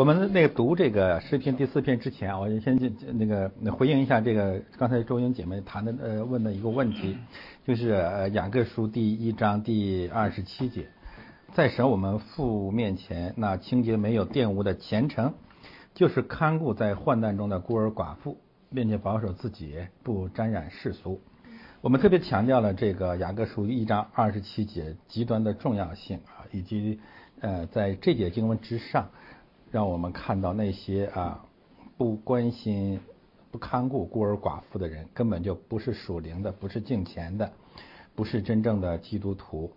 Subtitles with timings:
[0.00, 7.18] 我们那个读这个诗篇第四篇之前，我就先进那个回应一下这个刚才周英姐妹谈的呃问的一个问题，
[7.66, 10.86] 就是呃雅各书第一章第二十七节，
[11.52, 15.34] 在神我们父面前，那清洁没有玷污的虔诚，
[15.92, 18.38] 就是看顾在患难中的孤儿寡妇，
[18.74, 21.20] 并且保守自己不沾染世俗。
[21.82, 26.98] 我们特别强调了这个雅各书一章二十七节极端的重要性啊，以及
[27.40, 29.10] 呃在这节经文之上。
[29.70, 31.44] 让我们看到那些啊
[31.96, 33.00] 不关心、
[33.50, 37.52] 不看顾孤儿寡妇的人，根本就不是属灵的，不是敬虔的，
[38.14, 39.72] 不是真正的基督徒。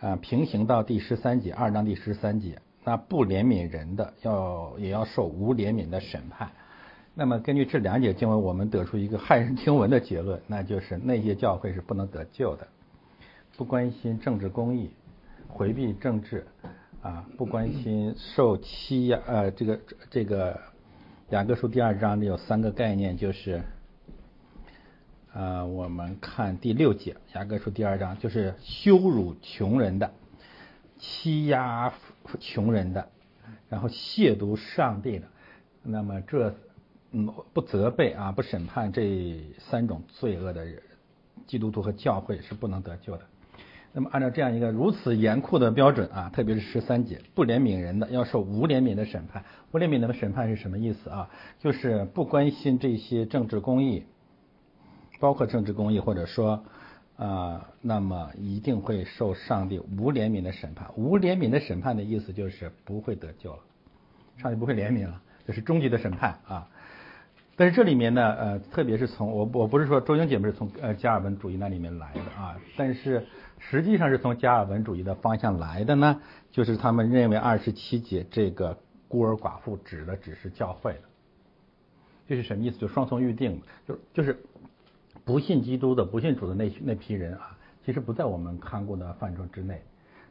[0.00, 6.50] 啊，平行到第十三节，二章第十三节，那不怜悯人的，要也要受无怜悯的审判。
[7.14, 12.66] 那么根据这两节经文，我们得出一个骇人听闻的结论，那就是那些教会是不能得救的。
[13.56, 14.90] 不关心政治公义，
[15.46, 16.44] 回避政治。
[17.02, 20.60] 啊，不关心受欺压，呃，这个这个
[21.30, 23.60] 雅各书第二章里有三个概念，就是，
[25.32, 30.12] 呃，我们看第六节，雅各书第二章就是羞辱穷人的，
[30.96, 31.92] 欺压
[32.38, 33.08] 穷人的，
[33.68, 35.26] 然后亵渎上帝的，
[35.82, 36.54] 那么这
[37.10, 40.80] 嗯不责备啊，不审判这三种罪恶的人，
[41.48, 43.24] 基督徒和教会是不能得救的。
[43.94, 49.44] 那么，按照这样一个如此严酷的标准啊，特别是十三节，不怜悯人的要受无怜悯的审判。
[49.70, 51.28] 无怜悯的审判是什么意思啊？
[51.58, 54.04] 就是不关心这些政治公义，
[55.20, 56.64] 包括政治公义，或者说
[57.18, 60.88] 啊，那么一定会受上帝无怜悯的审判。
[60.96, 63.58] 无怜悯的审判的意思就是不会得救了，
[64.38, 66.66] 上帝不会怜悯了，这是终极的审判啊。
[67.56, 73.26] 但是这里面呢，呃，特别是从我我不是说周英姐妹是从呃加尔文主义那里面来的啊，但是。
[73.70, 78.76] 实际上是从加尔文主义的方向来的呢，就是他们认为二十七节这个
[79.08, 81.00] 孤儿寡妇指的只是教会的，
[82.26, 82.78] 这是什么意思？
[82.78, 84.36] 就双重预定，就就是
[85.24, 89.80] 不信基督的、不信主的那那批人啊，其实不在我们看顾的范畴之内。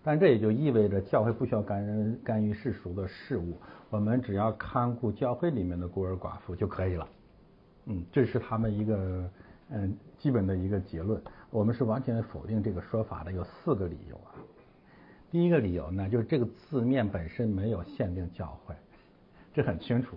[0.03, 3.57] 但这也就意味着教会不需要干干预世俗的事物，
[3.89, 7.07] 我们只要看顾教会里面的孤儿寡妇就可以了。
[7.85, 9.29] 嗯，这是他们一个
[9.69, 11.19] 嗯基本的一个结论。
[11.49, 14.37] 我们是完全否定这个说法的，有四个理由啊。
[15.31, 18.75] 第一个理由呢，就是这个字面本身没有限定教会，
[19.53, 20.15] 这很清楚。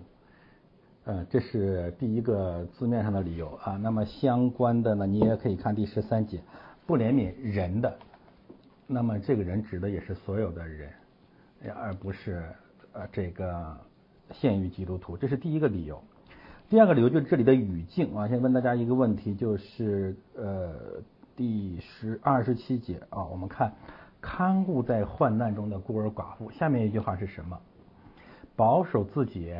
[1.05, 3.77] 呃，这是第一个字面上的理由啊。
[3.77, 6.39] 那么相关的呢，你也可以看第十三节，
[6.85, 7.97] 不怜悯人的，
[8.85, 10.91] 那么这个人指的也是所有的人，
[11.75, 12.43] 而不是
[12.93, 13.77] 呃这个
[14.31, 16.01] 限于基督徒，这是第一个理由。
[16.69, 21.03] 第二个理由就是这里的语境啊，先问大家一个问题，就是呃。
[21.37, 23.73] 第十二十七节啊，我们看
[24.21, 26.49] 看顾在患难中的孤儿寡妇。
[26.49, 27.59] 下面一句话是什么？
[28.55, 29.53] 保守自己，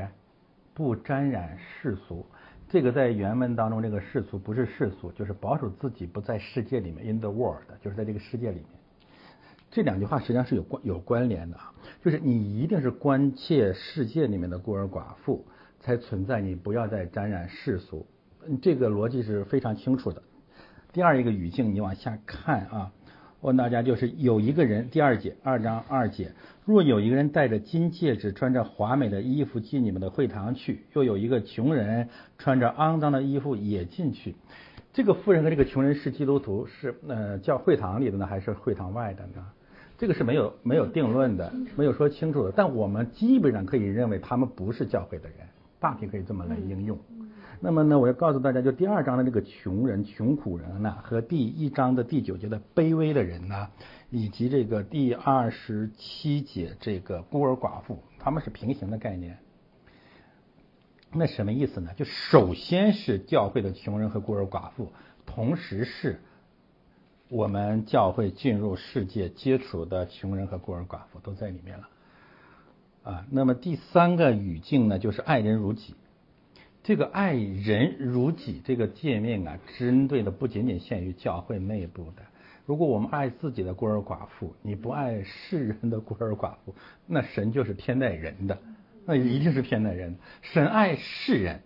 [0.74, 2.26] 不沾染世俗。
[2.70, 7.06] 这个在原文当中，这个世俗不是世俗，就是保守自己不在世界里面。
[7.06, 8.68] In the world，就是在这个世界里面。
[9.70, 11.74] 这两句话实际上是有关有关联的啊，
[12.06, 15.44] 就是你一定是关切世界里面的孤儿寡妇
[15.86, 18.08] 才存在，你不要再沾染世俗。
[18.60, 20.24] 这个逻辑是非常清楚的。
[20.92, 22.92] 第二一个语境，你往下看啊，
[23.42, 26.32] 问大家就是有一个人，第二节二章二节，
[26.66, 32.10] 若有一个人戴着金戒指，穿着华美的衣服进你们的会堂去，又有一个穷人
[32.40, 34.36] 穿着肮脏的衣服也进去，
[34.92, 39.46] 这个富人和这个穷人是基督徒，是呃叫会堂里的呢，还是会堂外的呢？
[40.00, 45.38] 这个是没有没有定论的，没有说清楚的，但我们基本上可以认为他们不是教会的人，
[45.80, 46.98] 大体可以这么来应用。
[47.62, 53.70] 那么呢，我要告诉大家，就第二章的这个穷人、穷苦人呢，和第一章的第九节的卑微的人呢，
[54.10, 59.38] 以及这个第二十七节这个孤儿寡妇，他们是平行的概念。
[61.14, 61.92] 那什么意思呢？
[61.96, 64.92] 就首先是教会的穷人和孤儿寡妇，
[65.26, 66.20] 同时是
[67.30, 71.88] 我们教会进入世界接触的穷人和孤儿寡妇都在里面了。
[73.06, 75.94] 啊，那么第三个语境呢，就是爱人如己。
[76.84, 82.24] 这个爱人如己这个界面啊，针对的不仅仅限于教会内部的。
[82.66, 86.74] 如果我们爱自己的孤儿寡妇，你不爱世人的孤儿寡妇，
[87.06, 88.58] 那神就是偏待人的，
[89.06, 90.16] 那一定是偏待人。
[90.42, 91.62] 神爱世人，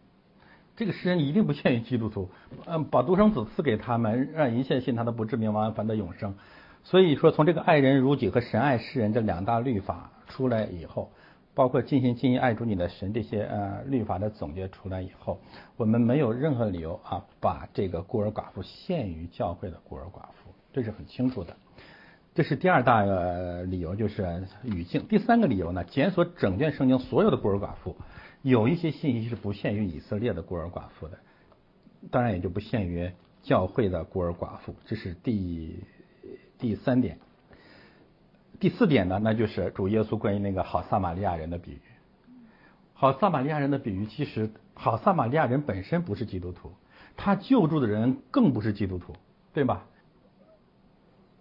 [0.75, 2.29] 这个世人一定不限于基督徒，
[2.65, 6.35] 嗯，把独生子赐给他们，让一切信他的不至灭亡，反得永生。
[6.83, 11.11] 所以说，从这个爱人如己和神爱世人这两大律法出来以后。
[11.59, 15.41] 包括尽心尽意爱主你的神这些呃律法的总结出来以后，
[15.75, 21.53] 我们没有任何理由啊把这个孤儿寡妇限于教会的孤儿寡妇，这是很清楚的。
[22.33, 25.05] 这是第二大呃理由，就是语境。
[25.09, 27.97] 第三个理由呢，检索整卷圣经所有的孤儿寡妇，
[28.41, 31.17] 有一些信息是不限于以色列的孤儿寡妇的，
[32.09, 33.11] 当然也就不限于
[33.43, 34.73] 教会的孤儿寡妇。
[34.85, 35.83] 这是第
[36.57, 37.17] 第三点。
[38.59, 41.81] 第四点呢，那就是主耶稣关于那个好撒玛利亚人的比喻。
[42.93, 46.73] 好撒玛利亚人的比喻，其实好撒玛利亚人本身不是基督徒，
[47.15, 49.13] 他救助的人更不是基督徒，
[49.53, 49.85] 对吧？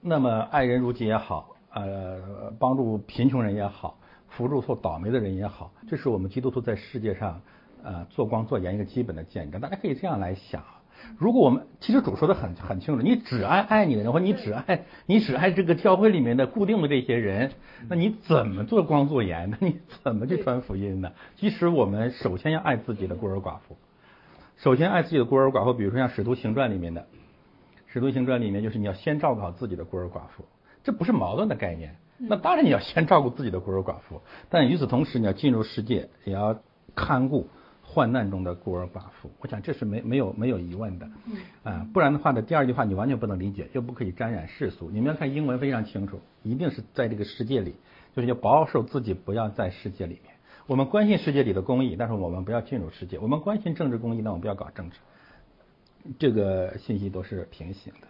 [0.01, 3.99] 那么爱人如己也好，呃，帮助贫穷人也好，
[4.29, 7.41] 扶助受倒霉的人也好，这是我们基督徒在世界上
[7.83, 9.61] 呃做光做盐一个基本的见证。
[9.61, 10.63] 大家可以这样来想：
[11.19, 17.53] 如果我们其实主说的很很清楚，你只爱爱你的人，或你只爱你只爱这个教会里面的固定的这些人，
[17.89, 19.57] 那你怎么做光做盐呢？
[19.63, 21.13] 你怎么去传福音呢？
[21.37, 23.77] 其实我们首先要爱自己的孤儿寡妇，
[24.57, 27.01] 首先爱自己的孤儿寡妇，比如说像《使徒行传》里面的。
[27.91, 30.45] 《使徒行传》里面就是你要先照顾好自己的孤儿寡妇，
[30.85, 31.97] 这不是矛盾的概念。
[32.19, 36.61] 那当然你要先照顾自己的孤儿寡妇，但与此同时你要进入世界，也要
[36.95, 37.49] 看顾
[37.91, 39.31] 患难中的孤儿寡妇。
[39.41, 41.09] 我想这是没没有没有疑问的。
[41.63, 44.91] 啊，不然的话呢，第二句话你完全不能理解，又不可以沾染世俗。
[44.91, 47.75] 你们要看英文非常清楚，一定是在这个世界里，
[48.15, 50.35] 就是要保守自己，不要在世界里面。
[50.67, 53.19] 我们关心世界里的公益，但是我们不要进入世界。
[53.19, 54.99] 我们关心政治公益，那我们不要搞政治。
[56.19, 58.09] 这个信息都是平行的。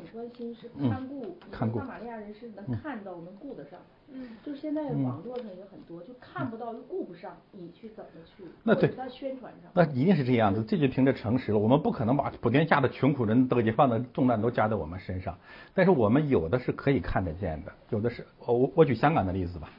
[0.00, 1.78] 这种关心是看顾，看顾。
[1.78, 3.78] 撒玛利亚人是能看到、能顾得上。
[4.12, 4.28] 嗯。
[4.44, 8.44] 就现在网络上也很多，就看不到又顾不上，你去怎么去？
[8.62, 8.88] 那对。
[8.90, 9.70] 在宣传上。
[9.74, 11.58] 那一定是这样子，这就凭着诚实了。
[11.58, 15.36] 我们不可能把普天下的穷苦人都放的重担都加在我们身上，
[15.74, 19.70] 但是我们有的是可以看得见的，有的是，我我举香港的例子吧，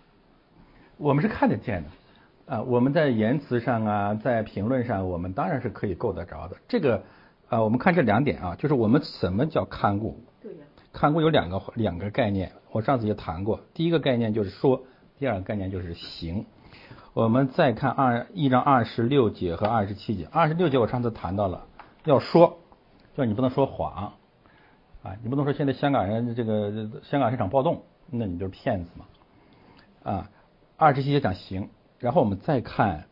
[0.97, 1.89] 我们是看得见的。
[2.53, 6.57] 啊，我们在言辞上啊，在评论上，我们当然是可以够得着的。
[6.67, 7.01] 这个。
[7.51, 10.17] 啊，我们看这两点啊，就是我们什么叫看顾？
[10.41, 10.59] 对呀。
[10.93, 13.59] 看顾有两个两个概念，我上次也谈过。
[13.73, 14.83] 第一个概念就是说，
[15.19, 16.45] 第二个概念就是行。
[17.13, 20.29] 我们再看二一章二十六节和二十七节。
[20.31, 21.67] 二十六节我上次谈到了，
[22.05, 22.59] 要说，
[23.17, 24.15] 就是你不能说谎
[25.03, 26.71] 啊，你不能说现在香港人这个
[27.03, 29.05] 香港市场暴动，那你就是骗子嘛。
[30.03, 30.29] 啊，
[30.77, 31.67] 二十七节讲行，
[31.99, 33.07] 然后我们再看。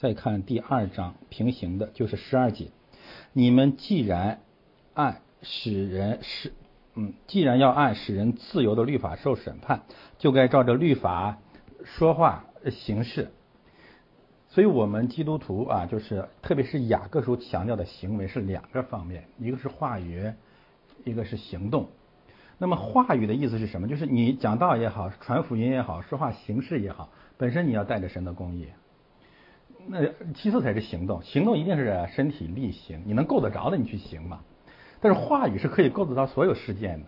[0.00, 2.68] 再看第二章平行的，就是十二节。
[3.32, 4.38] 你们既然
[4.94, 6.52] 按使人使
[6.94, 9.82] 嗯，既然要按使人自由的律法受审判，
[10.18, 11.38] 就该照着律法
[11.82, 13.32] 说话行事。
[14.50, 20.32] 所以，我们基督徒啊，就是特别是雅各书强调的行为是两个方面，一个是话语，
[21.04, 21.88] 一个是行动。
[22.56, 23.88] 那么，话语的意思是什么？
[23.88, 28.68] 就是你讲道也好，传福音也好，说话行事也好，本身你要带着神的公义。
[29.90, 34.40] 那其次才是行动，行动一定是身体力行，你能够得着的你去行嘛。
[35.00, 37.06] 但是话语是可以够得着所有事件的，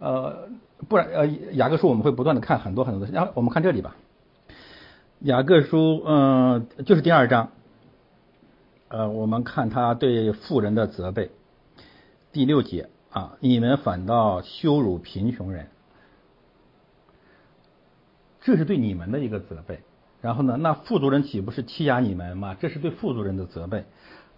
[0.00, 0.48] 呃，
[0.88, 3.94] 不然呃雅各书我们会不断的看很多很多的，然后我们看这里吧，
[5.20, 7.52] 雅各书嗯就是第二章，
[8.88, 11.30] 呃我们看他对富人的责备，
[12.32, 15.68] 第六节啊你们反倒羞辱贫穷人，
[18.40, 19.80] 这是对你们的一个责备。
[20.26, 20.56] 然后呢？
[20.56, 22.56] 那富足人岂不是欺压你们吗？
[22.58, 23.84] 这是对富足人的责备，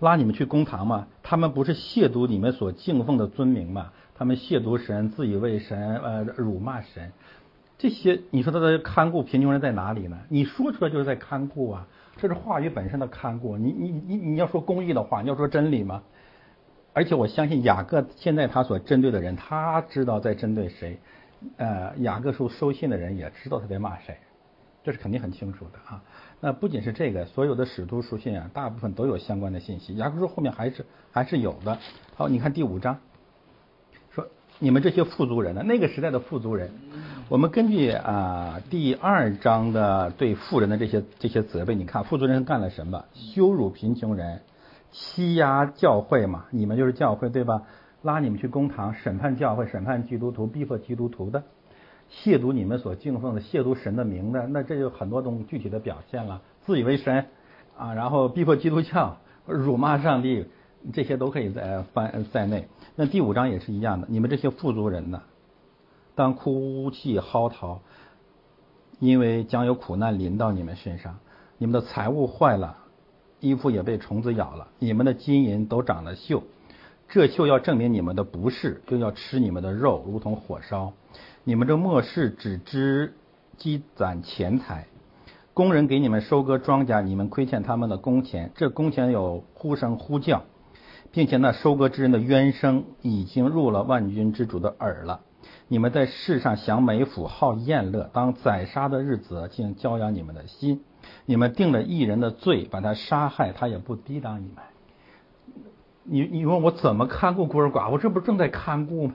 [0.00, 1.06] 拉你们去公堂吗？
[1.22, 3.90] 他们不是亵渎你们所敬奉的尊名吗？
[4.14, 7.10] 他们亵渎神，自以为神，呃，辱骂神。
[7.78, 10.18] 这些你说他的看顾贫穷人在哪里呢？
[10.28, 11.86] 你说出来就是在看顾啊，
[12.18, 13.56] 这是话语本身的看顾。
[13.56, 16.02] 你你你你要说公义的话，你要说真理吗？
[16.92, 20.98] 而且我相信雅各现在他所针对的人，他知道在针对谁。
[21.56, 24.18] 呃，雅各书收信的人也知道他在骂谁。
[24.88, 26.02] 这是肯定很清楚的啊。
[26.40, 29.94] 那不仅是这个，所有的使徒书信啊，大部分都有相关的信息。
[29.96, 31.78] 雅各书后面还是还是有的。
[32.16, 33.00] 好，你看第五章，
[34.10, 34.26] 说
[34.58, 36.70] 你们这些富足人呢，那个时代的富足人，
[37.28, 43.04] 我们根据啊第二章的对富人的这些这些责备，你看富足人干了什么？
[43.12, 44.40] 羞辱贫穷人，
[44.90, 47.60] 欺压教会嘛，你们就是教会对吧？
[48.00, 51.44] 拉你们去公堂审判教会，审判基督徒，逼迫基督徒的。
[52.10, 56.40] 亵渎你们所敬奉的，亵渎神的名的，那这就很多种具体的表现了。
[56.64, 57.26] 自以为神
[57.76, 60.46] 啊，然后逼迫基督教，辱骂上帝，
[60.92, 62.66] 这些都可以在翻在内。
[62.96, 65.22] 那第五章也是一样的，你们这些富足人呢，
[66.14, 67.78] 当哭泣嚎啕，
[68.98, 71.18] 因为将有苦难临到你们身上。
[71.58, 72.76] 你们的财物坏了，
[73.40, 76.42] 衣服也被虫子咬了，你们的金银都长了锈，
[77.08, 80.92] 这锈要证明你们的不是，又要吃你们的肉，如同火烧。
[81.44, 83.14] 你们这末世只知
[83.56, 84.86] 积攒钱财，
[85.54, 88.52] 工人给你们收割庄稼，你们亏欠他们的工钱。
[88.54, 90.44] 这工钱有呼声呼叫，
[91.10, 95.20] 并且那收割之人的冤声已经入了万军之主的耳了。
[95.68, 100.82] 你们在世上享美福，好宴乐，当宰杀的日子，竟教养你们的心。
[101.26, 104.64] 你们定了一人的罪，把他杀害，他也不抵挡你们。
[106.04, 107.98] 你你问我怎么看顾孤儿寡妇？
[107.98, 109.14] 这不正在看顾吗？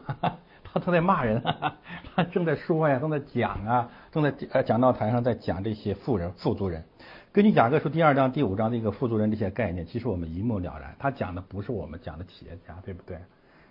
[0.73, 1.75] 他正在骂人，哈哈
[2.15, 6.83] 他正在说呀，正在讲啊，正在呃讲道台上在讲这些富人、富足人。
[7.31, 10.95] 根据雅各书第二章、第五章的一个富足人这些概念，其实我们一目了然。
[10.97, 13.19] 他讲的不是我们讲的企业家，对不对？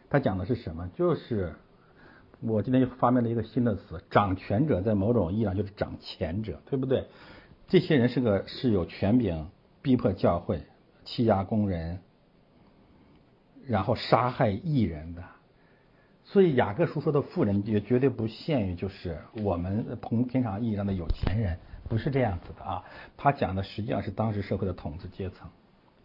[0.08, 0.88] 他讲的是什么？
[0.94, 1.54] 就是
[2.40, 7.08] 我今天又发明了一个新的词，掌权者，在某种意义上就是掌钱者，对不对？
[7.66, 9.48] 这些人是个是有权柄，
[9.80, 10.62] 逼迫教会，
[11.04, 11.98] 欺压工人，
[13.66, 15.22] 然后杀害艺人的。
[16.32, 21.58] 所以雅各书说的富人也绝对不限于就是我们从平常意义上的有钱人，
[21.90, 22.82] 不是这样子的啊。
[23.18, 25.50] 他讲的实际上是当时社会的统治阶层，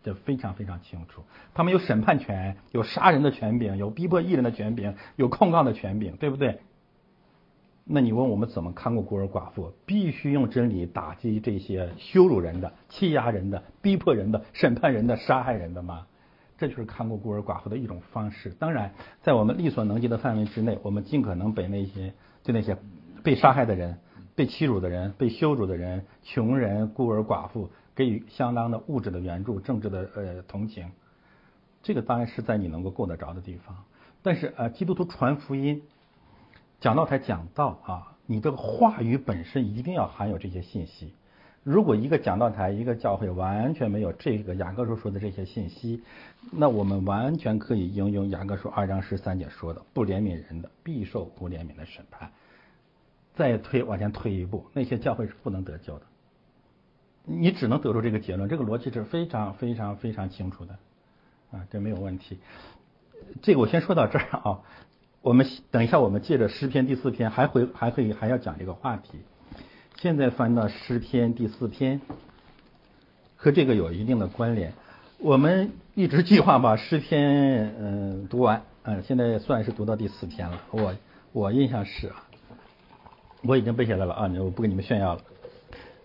[0.03, 1.21] 这非常非常清楚。
[1.53, 6.59] 他们有审判权，有杀人的权柄，有逼迫艺人的权柄，有控告的权柄，对不对？
[7.85, 9.71] 那你问我们怎么看过孤儿寡妇？
[9.85, 16.05] 必须用真理打击这些羞辱人的、欺压人的、逼迫人的、审判人的、杀害人的吗？
[16.57, 18.49] 这就是看过孤儿寡妇的一种方式。
[18.51, 22.77] 当然，在我们力所能及的范围之内，我们尽可能给那些对那些
[23.23, 23.99] 被杀害的人、
[24.35, 30.91] 被欺辱的人、被羞辱的人、穷人、孤儿寡妇给予相当的物质的援助、政治的呃同情。
[31.83, 33.77] 这个当然是在你能够够得着的地方。
[34.23, 35.83] 但是啊，基督徒传福音、
[36.79, 41.13] 讲道台讲道啊，你这个话语本身一定要含有这些信息。
[41.67, 46.01] 如果一个讲道台、一个教会完全没有这个雅各书说的这些信息，
[46.49, 52.31] 那我们完全可以应用雅各书二章十三节说的：“不怜悯人的，必受不怜悯的审判。”
[53.35, 56.05] 再推往前推一步，那些教会是不能得救的。
[57.25, 60.77] 你只能得出这个结论，这个逻辑是非常非常非常清楚的
[61.51, 62.39] 啊，这没有问题。
[63.41, 64.61] 这个我先说到这儿啊，
[65.21, 69.19] 我们等一下我们借着诗篇第四篇还会还会还要讲这个话题。
[69.99, 71.99] 现在翻到诗篇第四篇，
[73.35, 74.73] 和这个有一定的关联。
[75.17, 80.61] 我们一直计划把诗篇嗯读完，嗯，现在算是读到第四篇了。
[80.69, 80.93] 我
[81.31, 82.11] 我印象是，
[83.41, 85.21] 我已经背下来了啊，我不跟你们炫耀了。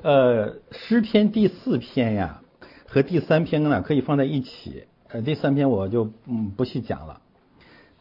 [0.01, 2.41] 呃，诗篇第四篇呀
[2.87, 7.21] 和第三篇呢可以放在一起，呃，第三篇我就嗯不细讲了。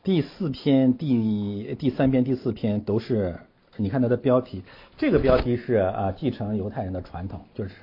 [0.03, 3.41] 第四篇、第第三篇、第四篇都是。
[3.81, 4.63] 你看它的标题，
[4.97, 7.73] 这个标题是啊，继承犹太人的传统，就是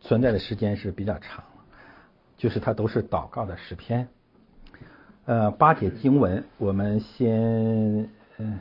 [0.00, 1.44] 存在的时间是比较长，
[2.36, 4.08] 就是它都是祷告的诗篇。
[5.24, 8.08] 呃，八节经文，我们先
[8.38, 8.60] 嗯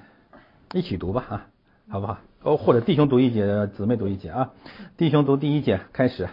[0.74, 1.48] 一起读吧啊，
[1.90, 2.18] 好不好？
[2.44, 4.52] 哦，或者弟兄读一节，姊妹读一节啊。
[4.98, 6.28] 弟兄读第一节，开始。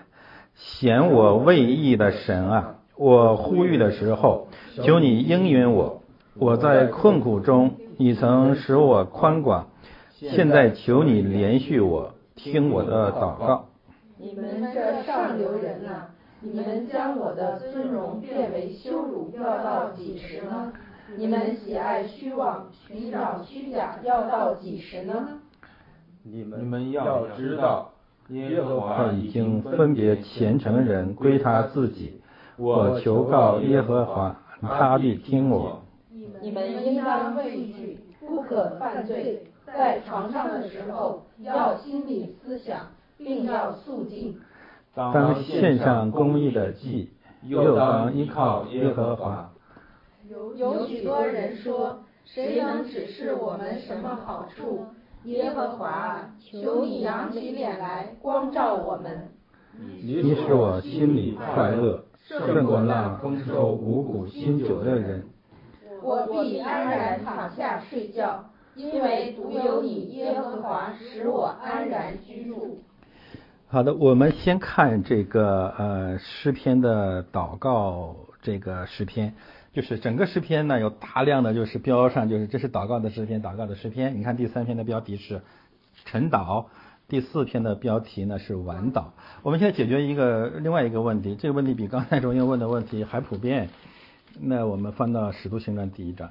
[0.55, 4.49] 显我未义的神啊，我呼吁的时候，
[4.83, 6.02] 求你应允我，
[6.35, 7.76] 我在困苦中。
[7.99, 9.67] 你曾使我宽广，
[10.15, 13.67] 现在求你连续我，听我的祷告。
[14.17, 16.09] 你们这上流人啊，
[16.41, 20.73] 你们将我的尊荣变为羞辱，要到几时呢？
[21.17, 25.29] 你们喜爱虚妄，寻找虚假，要到几时呢？
[26.23, 27.93] 你们你们要知道，
[28.29, 32.21] 耶和华已经分别虔诚人归他自己。
[32.57, 35.82] 我求告耶和华，他必听我。
[36.43, 39.47] 你们应当畏惧，不可犯罪。
[39.65, 44.37] 在床上的时候，要心理思想，并要肃静。
[44.93, 47.11] 当献上公义的祭，
[47.45, 49.53] 又当依靠耶和华。
[50.57, 54.87] 有许多人说：“谁能指示我们什么好处？”
[55.25, 59.29] 耶和华，求你扬起脸来，光照我们。
[59.79, 65.25] 你使我心里快乐，胜过那丰收五谷新酒的人。
[66.02, 68.44] 我必安然躺下睡觉，
[68.75, 72.80] 因为独有你耶和华使我安然居住。
[73.68, 79.35] 好的，我们先看这个呃诗篇的祷告，这个诗篇
[79.73, 84.18] 就是整个诗篇呢有大量的就是标上就是这是祷告的诗篇，祷告的诗篇。
[84.18, 85.40] 你看第三篇的标题是
[86.04, 86.66] 晨祷，
[87.09, 89.04] 第四篇的标题呢是晚祷。
[89.42, 93.71] 我们现在解决一个另外一个问题，这个问题比刚才中英问的问题还普遍。
[94.41, 96.31] 那我们翻到《使徒行传》第一章，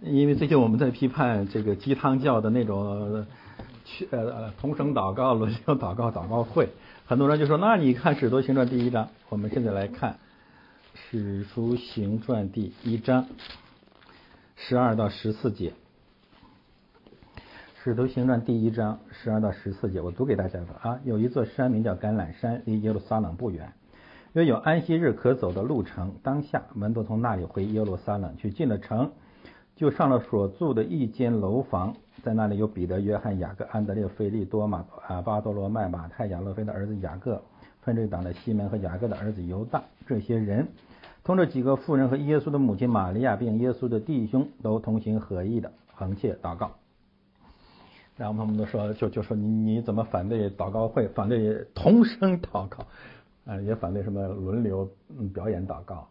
[0.00, 3.26] 因为最近我们在批判这个鸡汤教的那种
[3.84, 6.68] 去呃同声祷告、轮流祷告、祷告会，
[7.06, 10.12] 很多人就说：“那你看《使徒行传》第一章。”我们现在来看
[10.94, 13.26] 《使徒行传》第一章
[14.54, 15.70] 十二到十四节，
[17.82, 23.72] 《使徒行传》第一章十二到十四节，我读给大家吧啊，有一座山名叫橄榄山，离耶路撒冷不远。
[24.36, 29.10] 因为有安息日可走的路程，当下门徒从那里回耶路撒冷去，进了城，
[29.76, 37.40] 就上了所住的一间楼房，在那里有彼得、约翰、雅各、安德烈、菲利多马啊、巴多罗、麦马太、亚洛菲的儿子雅各、
[37.80, 40.68] 分队党的西门和雅各的儿子犹大这些人，
[41.24, 46.72] 同这几个妇人和耶稣的母亲玛利亚，并耶稣的弟兄都同心合意的横切祷告。
[48.18, 52.86] 然后他们都说，就就说你你怎么反对祷告会，反对同声祷告，
[53.46, 56.08] 啊，也反对什么轮流嗯表演祷告。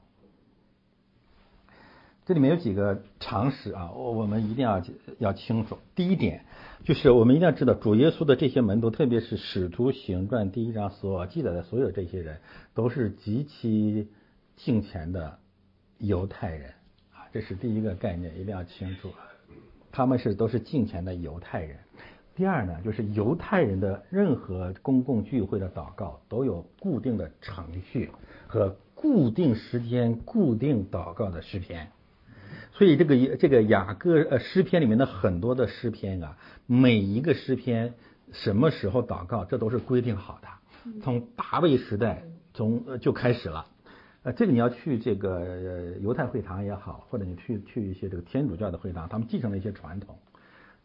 [2.25, 4.81] 这里面有几个常识啊，我我们一定要
[5.19, 5.77] 要清楚。
[5.93, 6.43] 第一点
[6.83, 12.39] 就是我们一定要知道，主耶稣的这些门徒，特别是使徒行传第一章所记载的所有这些人，
[12.73, 14.09] 都是极其
[14.55, 15.37] 敬虔的
[15.99, 16.71] 犹太人
[17.13, 19.11] 啊，这是第一个概念，一定要清楚。
[19.91, 21.77] 他们是都是敬虔的犹太人。
[22.35, 28.11] 第二呢，就是犹太人的任何公共聚会的祷告都有固定的程序
[28.47, 31.87] 和固定时间、固定祷告的诗篇。
[32.73, 37.93] 所以这个这个雅各呃诗篇里面的很多的诗篇啊，每一个诗篇
[38.33, 40.47] 什么时候祷告，这都是规定好的。
[41.01, 42.23] 从大卫时代
[42.53, 43.65] 从就开始了，
[44.23, 50.17] 呃，这个你要去这个犹太会堂也好，或者你去去一些这个天主教的会堂，他们继承了一些传统，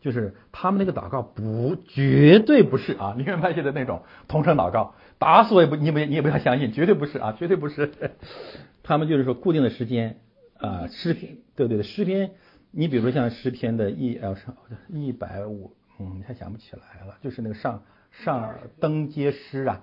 [0.00, 7.90] 就是他们那个祷告不绝对不是啊，灵恩派系的那种同声祷告，打死我也不你不你也不要相信，绝对不是啊， 绝对不是。
[8.82, 10.18] 他们就是说固定的时间。
[10.62, 12.32] 啊，诗篇，对对对，诗篇，
[12.70, 14.54] 你比如说像诗篇的一呃上
[14.90, 19.80] 一百五，嗯，还想不起来了，就是那个上上登阶诗啊，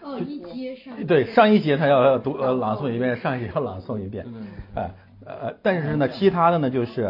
[0.00, 4.24] 哦，一阶上，对，上一节他要读呃朗诵一遍，上一节要朗诵一遍，
[4.74, 4.94] 哎呃，
[5.26, 7.02] 呃但是呢，其他的呢就是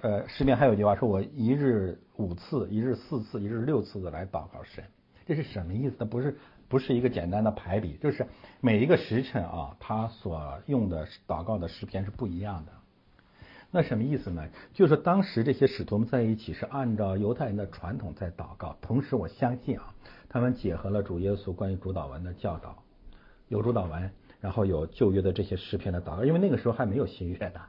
[0.00, 4.84] 呃诗篇还有一句话说，我一日五次，一日四次，一日六次的来祷告神，
[5.26, 5.96] 这是什么意思？
[5.98, 6.36] 它不是。
[6.68, 8.26] 不是一个简单的排比，就是
[8.62, 12.72] 每一个时辰啊，他所用的祷告的诗篇是不一样的。
[13.70, 14.48] 那什么意思呢？
[14.72, 19.92] 就是当时这些使徒们在一起是按照犹太人的传统在祷告，同时我相信啊，
[20.30, 22.82] 他们结合了主耶稣关于主祷文的教导，
[23.48, 24.10] 有主祷文，
[24.42, 27.60] 然后有旧约的这些诗篇的祷告，因为那个时候还没有新约的，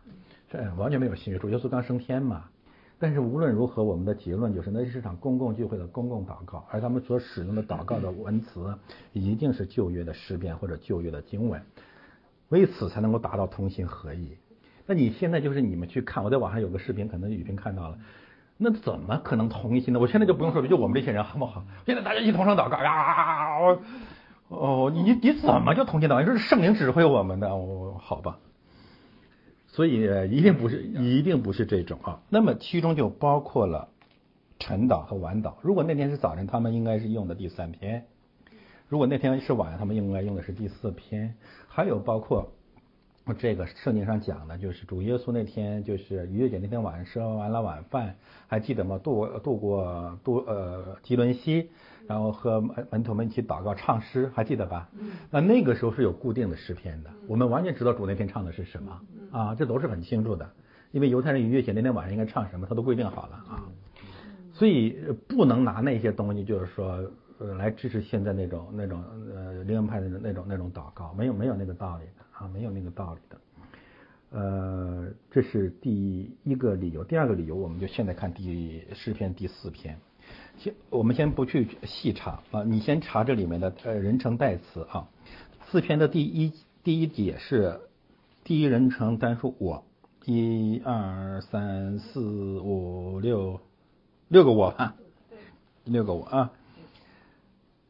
[0.50, 2.46] 这完全没有新约，主耶稣刚升天嘛。
[3.00, 8.74] 但是无论如何，我们的结论就是，那是场公共聚会的公共祷告，而他们所使用的祷告的文词
[9.12, 11.62] 一定是旧约的诗篇或者旧约的经文，
[12.50, 14.38] 为此才能够达到同心合意。
[14.88, 17.98] 那你现在就是你们去看，我在网上有个视频，可能雨萍看到了，
[18.58, 20.00] 那怎么可能同心呢？
[20.00, 21.64] 我现在就不用说，就我们这些人好不好？
[21.86, 23.78] 现在大家一同声祷告呀，
[24.54, 26.20] 哦，你你怎么就同情祷告？
[26.22, 28.40] 你说是圣灵指挥我们的，哦，好吧。
[29.68, 32.22] 所以一定不是，一定不是这种啊。
[32.30, 33.90] 那么其中就包括了
[34.60, 35.54] 晨祷和晚祷。
[35.62, 38.02] 如果那天是早晨，他们应该是用的第三篇；
[38.88, 41.36] 如果那天是晚上，他们应该用的是第四篇。
[41.68, 42.52] 还有包括
[43.38, 48.16] 这个圣经上讲的，就是主耶稣那天就是逾越节那天晚上吃完了晚饭，
[48.48, 49.00] 还记得吗？
[49.02, 51.70] 渡过渡过渡呃基伦西。
[52.06, 54.90] 然后和门门徒们一起祷告唱诗，还记得吧？
[55.32, 60.52] 那那个时候是有固定的诗篇的，我们完全知道主那天唱的是什么啊，这都是很清楚的。
[60.92, 63.64] 因为犹太人逾越节那天晚上应该唱什么，他都规定好了啊。
[64.52, 64.98] 所以
[65.30, 69.04] 不能拿那些东西，就是说呃来支持现在那种那种
[69.36, 73.38] 呃灵恩派的那种那种祷告，没有没有那个道理的啊，没有那个道理的。
[74.32, 77.04] 呃，这是第一个理由。
[77.04, 80.00] 第二个理由，我们就现在看第十篇第四篇。
[80.58, 85.08] 先，我们先不去细查啊，你先查这里面的呃人称代词啊。
[85.70, 86.52] 四篇的第一
[86.84, 87.80] 第一节是
[88.44, 89.84] 第一人称单数我，
[90.26, 93.60] 一二三四五六
[94.30, 94.96] 六个我啊，
[95.84, 96.52] 六个我啊。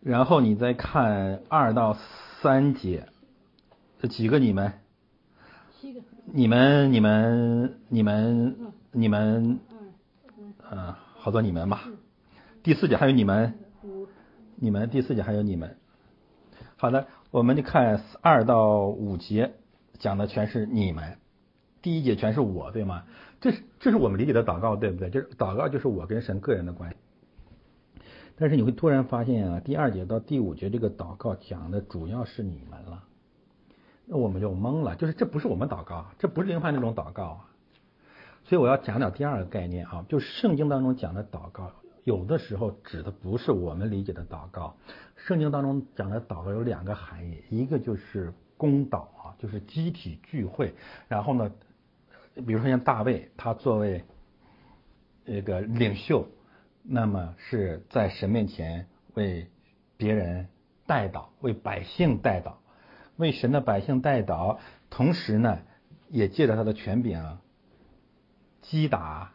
[0.04, 1.98] 然后你再看二到
[2.42, 3.08] 三节，
[4.02, 4.74] 这几个你们？
[5.80, 6.02] 七个。
[6.26, 9.60] 你们你们你们你们，
[10.70, 11.84] 嗯，好多你们吧。
[12.64, 13.60] 第四节还有你们，
[14.58, 15.78] 你们第四节还有你们。
[16.76, 19.54] 好的，我们就看二到五节
[20.00, 21.18] 讲的全是你们，
[21.82, 23.04] 第一节全是我，对吗？
[23.40, 25.10] 这是这是我们理解的祷告，对不对？
[25.10, 26.98] 就是祷告就是我跟神个人的关系。
[28.36, 33.04] 但是你会突然发现啊，第二节到第五节这个祷告讲的主要是你们了，
[34.06, 37.50] 那我们就懵了，就是这不是我们祷告，这不是灵派那种祷告啊。
[38.46, 41.72] 所以我要讲讲第二个概念啊，就是圣经当中讲的祷告。
[42.04, 44.76] 有的时候指的不是我们理解的祷告，
[45.16, 50.74] 圣经当中讲的祷告有两个含义，一个就是公祷啊，就是集体聚会，
[51.08, 51.50] 然后呢，
[52.36, 54.04] 比如说像大卫，他作为
[55.26, 56.28] 这个领袖，
[56.84, 59.48] 那么是在神面前为
[59.98, 60.48] 别人
[60.86, 62.56] 代祷，为百姓代祷，
[63.16, 64.58] 为神的百姓代祷，
[64.90, 65.60] 同时呢，
[66.10, 67.38] 也借着他的权柄，
[68.62, 69.32] 击打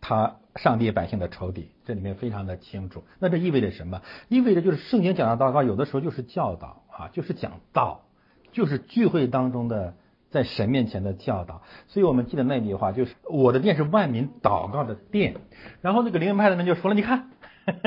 [0.00, 3.04] 他上帝百姓的仇敌，这里面非常的清楚。
[3.18, 4.00] 那这意味着什么？
[4.28, 8.06] 意味着就是圣经讲的祷告，有的时候就是教导啊，就是讲道，
[8.52, 9.94] 就是聚会当中的
[10.34, 11.62] 在神面前的教导。
[11.86, 15.36] 所以我们记得那句话，就是我的殿是万民祷告的殿。
[15.80, 17.30] 然后那个灵恩派的人就说了，你看，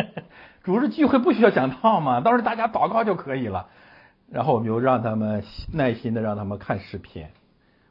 [0.63, 3.67] 主日聚会不需要讲道嘛，到时大家祷告就可以了。
[4.31, 7.27] 然后我们就让他们耐心的让他们看视频。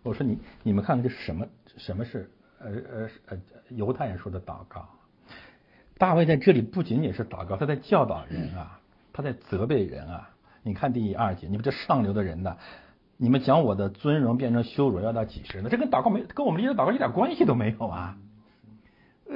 [0.02, 1.46] 我说你你们看看这是什么？
[1.76, 3.38] 什么是呃呃呃
[3.68, 4.88] 犹太人说的祷告？
[5.98, 8.80] 大卫在这里不仅仅是祷告，他在教导人啊，
[9.12, 10.30] 他在责备人啊。
[10.62, 12.56] 你看第二节，你们这上流的人呢，
[13.18, 15.70] 你们讲我的尊荣变成羞辱，要到几时呢？
[15.70, 18.18] 这跟祷告没跟我们这些祷告一点关系都没有啊，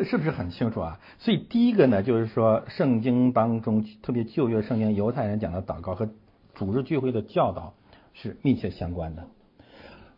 [0.04, 1.00] 是不是很清楚啊？
[1.18, 6.10] 所以第一个呢，就是说圣经当中，特别旧约圣经犹太人讲的祷告和
[6.54, 7.72] 主日聚会的教导
[8.12, 9.26] 是密切相关的。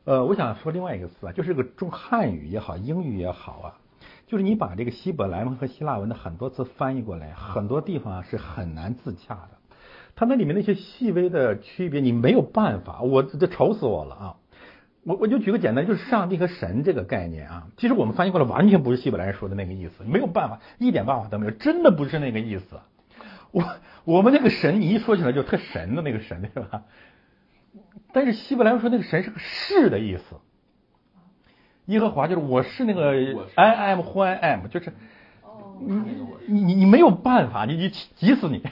[0.05, 3.79] 呃，我想说另外一个词啊，就是个中汉语也好，英语也好啊，
[4.27, 9.51] 就是你把这个希伯来文和希腊文的很多词翻译过来，很多地方是很难自洽的。
[10.15, 14.37] 它那里面那些细微的区别，你没有办法，我这愁死我了啊！
[15.05, 22.81] 我我就举个简单，就是上帝和神这个概念啊，其实我们翻译过来完全不是希伯来人说的那个意思，没有办法，一点办法都没有，真的不是那个意思。
[23.51, 23.65] 我
[24.05, 26.85] 我们那个神，你一说起来就特神的那个神，对吧？
[28.13, 30.37] 但是希伯来说那个神是个是的意思，
[31.87, 33.11] 耶和华就是我是那个
[33.57, 34.93] I am who I am，就是
[35.81, 35.97] 你
[36.47, 38.63] 你你你没有办法，你你急死你，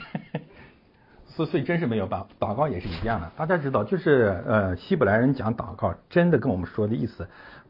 [1.45, 2.27] 所以真是没有办法。
[2.39, 7.27] 祷告也是一样的，大家知道，就是呃希伯来人讲祷告，真的跟我们说的意思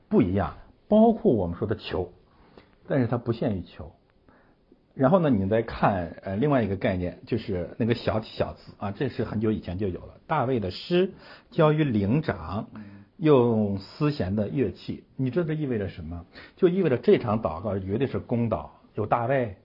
[0.10, 0.56] 不一样，
[0.88, 2.12] 包括我们说的求，
[2.88, 3.92] 但是它不限于求。
[4.94, 10.16] 然后呢，你再看呃另外一个概念，就是那个小小字啊，这是很久以前就有了。
[10.28, 11.12] 大卫的诗
[11.50, 12.68] 交于灵长，
[13.16, 16.26] 用丝弦的乐器，你知道这意味着什么？
[16.58, 19.56] 就意味着这场祷告绝对是公道，有大卫，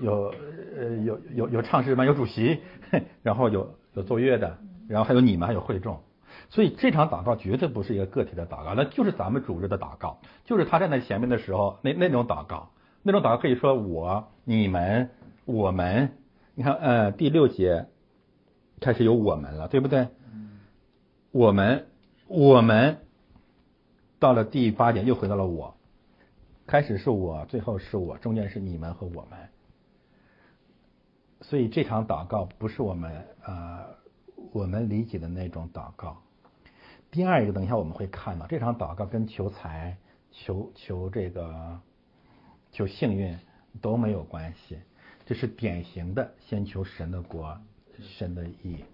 [0.00, 0.34] 有
[0.76, 2.60] 呃有有有唱诗班，有主席，
[3.22, 6.00] 然后有有奏乐的，然后还有你们，还有会众。
[6.50, 12.70] 所以这场祷告绝对不是一个个体的祷告，那就是咱们组织的祷告，就是他站在前面的时候那那种祷告。
[13.02, 15.10] 那种祷告可以说我、你们、
[15.44, 16.10] 我们，
[16.54, 17.86] 你看，呃，第六节
[18.80, 20.08] 开始有我们了，对不对？
[21.30, 21.86] 我们，
[22.26, 22.98] 我们，
[24.18, 25.74] 到了第八节又回到了我，
[26.66, 29.38] 开始是我，最后是我，中间是你们和我们。
[31.40, 33.84] 所以这场祷告不是我们呃
[34.52, 36.22] 我们理解的那种祷告。
[37.10, 39.96] 第二一个，等一下我们会看到，这场祷告跟求财、
[40.30, 41.80] 求求这个。
[42.70, 43.34] 求幸运
[43.80, 44.78] 都没有关系，
[45.24, 47.58] 这是典型的先求神的国、
[47.98, 48.84] 神的义，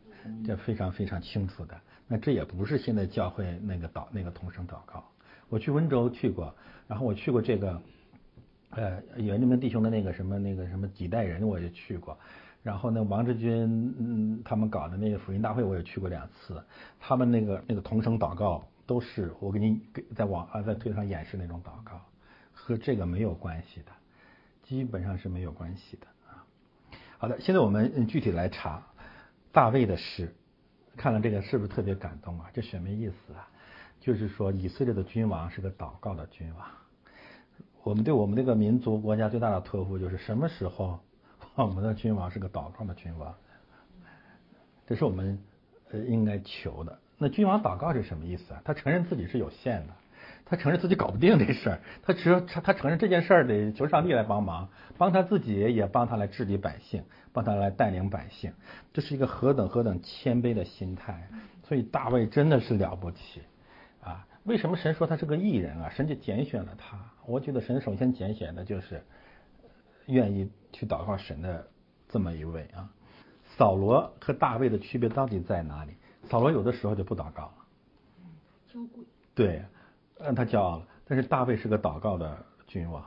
[0.47, 1.77] 这非常非常清楚的。
[2.07, 5.05] 那这也不是现在教会那个祷那个同声祷告。
[5.49, 6.55] 我去温州去过，
[6.87, 7.83] 然后我去过这个
[8.77, 12.19] 呃原住民弟兄的那个什么那个什么几代人我也去过，
[12.63, 16.63] 然后呢王志军嗯他们搞的那个福音大会我也去过两次，
[17.01, 22.01] 他们那个那个同声祷告都是我给你给在网啊在推特上演示那种祷告。
[22.57, 23.91] 和这个没有关系的，
[24.63, 26.47] 基本上是没有关系的啊。
[27.19, 28.81] 好的，现在我们具体来查
[29.53, 30.33] 大卫的诗，
[30.97, 32.49] 看了这个是不是特别感动啊？
[32.55, 33.47] 这什么意思啊？
[34.01, 36.67] 就是说以色列的君王是个祷告的君王。
[37.85, 40.99] 我们对我们这个民族国家最大的托付就是什么时候
[41.55, 43.35] 我们的君王是个祷告的君王？
[44.87, 45.39] 这是我们
[45.91, 46.99] 呃应该求的。
[47.19, 48.63] 那君王祷告是什么意思啊？
[48.65, 49.93] 他承认自己是有限的。
[50.47, 54.69] 他承认自己搞不定这事儿，他只他他承认这件事儿得求上帝来帮忙，
[54.99, 58.53] 帮他自己也帮他来治理百姓，帮他来带领百姓，
[58.93, 61.29] 这是一个何等何等谦卑的心态。
[61.69, 63.43] 所以大卫真的是了不起
[64.03, 64.27] 啊！
[64.45, 65.91] 为什么神说他是个艺人啊？
[65.91, 66.99] 神就拣选了他。
[67.27, 69.03] 我觉得神首先拣选的就是
[70.07, 71.67] 愿意去祷告神的
[72.09, 72.91] 这么一位啊。
[73.57, 75.93] 扫罗和大卫的区别到底在哪里？
[76.29, 77.55] 扫罗有的时候就不祷告了，
[78.73, 79.05] 娇贵。
[79.35, 79.63] 对。
[80.17, 83.03] 让他骄傲了，但是大卫是个祷告的君王，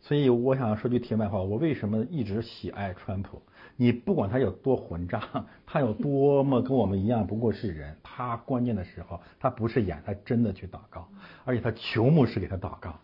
[0.00, 3.42] 所以我想说句题外话，我为什么一直喜爱川普？
[3.76, 5.20] 你不管他有多混账，
[5.66, 11.08] 他有多么跟我们一样不过是人，他关键的时候他不是演，他真的去祷告，
[11.44, 13.00] 而且他求牧师给他祷告，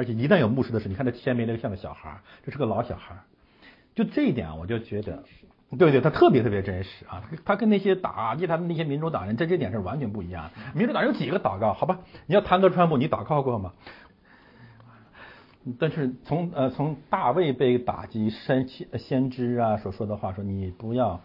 [0.00, 3.14] 而且一旦有牧师的时候，你看他签名那个像个小孩，这是个老小孩，
[3.94, 5.22] 就这一点我就觉得。
[5.78, 7.22] 对对，他特别特别真实啊！
[7.44, 10.50] 他跟那些打击他的那些民主党人在这点上完全不一样。
[10.74, 11.74] 民主党人有几个祷告？
[11.74, 13.74] 好吧，你要弹劾川普，你祷告过吗？
[15.78, 18.66] 但是从呃从大卫被打击先
[18.98, 21.20] 先知啊所说的话说，你不要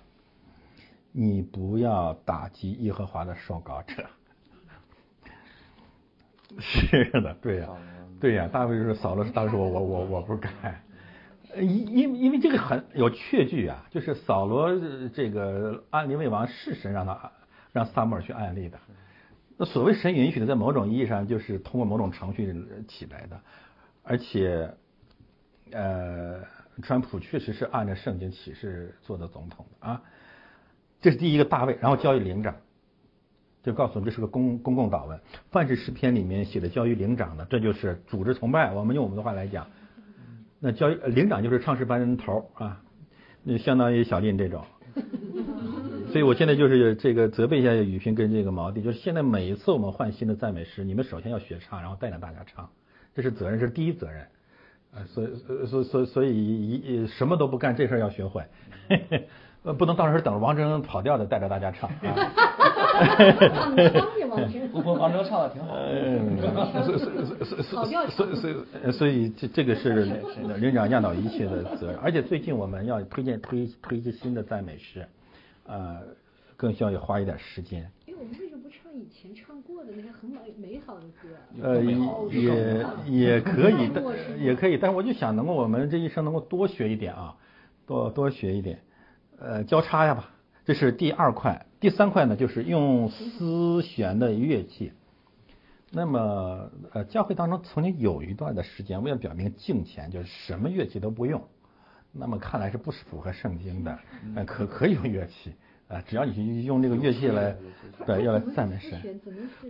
[1.11, 4.05] 你不要打击耶和华的受膏者。
[6.59, 7.69] 是的，对呀，
[8.25, 10.49] 对呀，大卫是扫罗是大卫说，我我我我不该。
[11.61, 14.71] 因因因为这个很有确据啊，就是扫罗
[15.13, 17.31] 这个安利为王是神让他
[17.71, 18.79] 让撒母耳去安利的。
[19.57, 22.51] 那所谓神允许的，在某种意义上就是通过某种程序
[22.87, 23.39] 起来的，
[24.01, 24.73] 而且
[25.71, 26.41] 呃，
[26.81, 30.01] 川普确实是按照圣经启示做的总统的啊。
[30.99, 32.55] 这是第一个大卫，然后教育灵长，
[33.65, 35.19] 就告诉我们这是个公公共祷文。
[35.51, 38.71] 范式诗篇里面写的教育灵长的，这就是组织崇拜。
[38.71, 39.67] 我们用我们的话来讲。
[40.57, 42.81] 那教领长就是唱诗班人头啊，
[43.43, 44.63] 那相当于小林这种，
[46.11, 52.67] 所以我现在就是这个责备一下雨萍跟这个毛弟，就是现在每一次我们换新的赞美诗，你们首先要学唱，然后带领大家唱，
[53.13, 54.25] 这是责任，是第一责任，
[54.95, 58.41] 呃，所以所所所以一什么都不干，这事儿要学会。
[59.63, 61.89] 呃， 不能到时候等着王铮跑调的带着大家唱。
[61.89, 62.31] 啊
[63.03, 63.15] 哈
[63.49, 63.71] 哈
[64.71, 65.75] 不过王铮唱的挺好。
[65.75, 66.37] 嗯，
[66.83, 70.05] 所以所以所以所以所以所以这这个是
[70.59, 75.07] 领长压倒一切的责任，而且最近我们要推荐推推一些新的赞美诗，
[75.67, 75.99] 呃，
[76.57, 77.89] 更需要花一点时间。
[78.05, 81.29] 因为我们为什么不唱以前唱过的那些很美美好的歌？
[81.61, 84.03] 呃，也也可以，但
[84.39, 87.35] 也可以，但是我就想能够我们这一生能够多学一点啊，
[87.87, 88.79] 多多学一点。
[89.39, 90.29] 呃，交叉呀吧，
[90.65, 91.65] 这是第二块。
[91.79, 94.91] 第三块呢，就是用丝弦的乐器。
[95.91, 101.41] 那么，呃，教会当中曾经有一段的时间，为了表明敬虔，就是什么乐器都不用。
[102.11, 103.99] 那么看来是不符合圣经的。
[104.35, 105.53] 呃，可可以用乐器
[105.87, 107.55] 啊，只要你用这个乐器来，
[108.05, 109.21] 对，要来赞美神。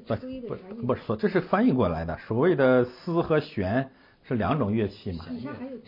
[0.07, 2.17] 不不不是说，这是翻译过来的。
[2.19, 3.91] 所谓的丝和弦。
[4.27, 5.25] 是两种乐器嘛？
[5.29, 5.43] 一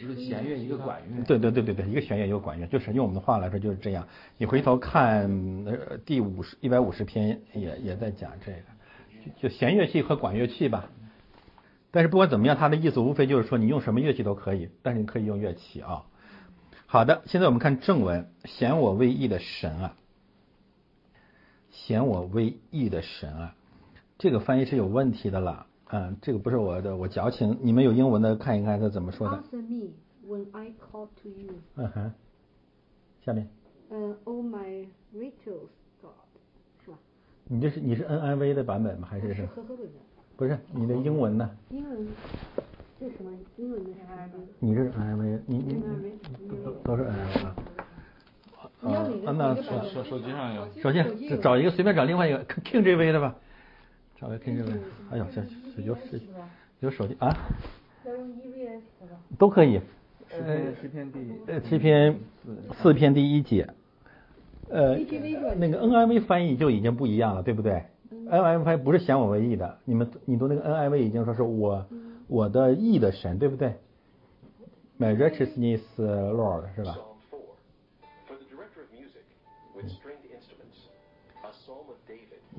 [0.05, 1.23] 个弦乐，一个管乐。
[1.23, 4.07] 对对对对对，一个弦乐，一个管乐，就是用我们的话来说就是这样。
[4.37, 5.27] 你回头看
[5.65, 8.59] 呃第五十一百五十篇也也在讲这个，
[9.41, 10.89] 就弦乐器和管乐器吧。
[11.89, 16.03] 但是不管怎么样，它的意思无非就是说你用什么乐器都可以，但是你可以用乐器啊。
[16.85, 19.95] 好的，现在我们看正文，显我为义的神啊，
[21.71, 23.55] 显我为义的神啊，
[24.17, 25.66] 这个翻译是有问题的了。
[25.89, 27.57] 嗯，这个不是我的，我矫情。
[27.61, 29.37] 你们有英文的看一看他怎么说的。
[29.37, 29.91] Answer me
[30.27, 31.53] when I call to you。
[31.75, 32.11] 嗯哼，
[33.25, 33.47] 下面。
[33.89, 35.69] 嗯，Oh my Rachel's
[36.01, 36.11] God，
[36.83, 36.97] 是吧？
[37.45, 39.07] 你这是你是 NIV 的版本吗？
[39.09, 39.93] 还是是和合本的？
[40.35, 41.49] 不是，你的英文呢？
[41.69, 42.07] 英文
[42.99, 43.31] 这什么？
[43.55, 44.39] 英文的 NIV。
[44.59, 47.55] 你这是 NIV，你你都都是 NIV 啊。
[48.81, 50.67] 啊，那手手手机上有。
[50.81, 51.05] 首先
[51.41, 53.35] 找一个，随便找另外一个 KJV 的吧。
[54.19, 54.79] 找个 KJV。
[55.11, 55.43] 哎呦，这。
[55.83, 56.01] 有手
[56.79, 57.35] 有手机啊？
[58.03, 59.19] 要用 EVS 吧？
[59.37, 59.79] 都可以。
[60.29, 62.19] 呃，七篇第呃七篇
[62.81, 63.69] 四篇第一节。
[64.69, 64.97] 呃，
[65.55, 71.85] 那个 NIV 翻译就已经不一样了，对不对？NIV 翻译不是显我为义的，你们你读那个 NIV 已经说是我
[72.27, 73.75] 我的义的神，对不对
[74.99, 76.97] ？My righteousness Lord 是吧？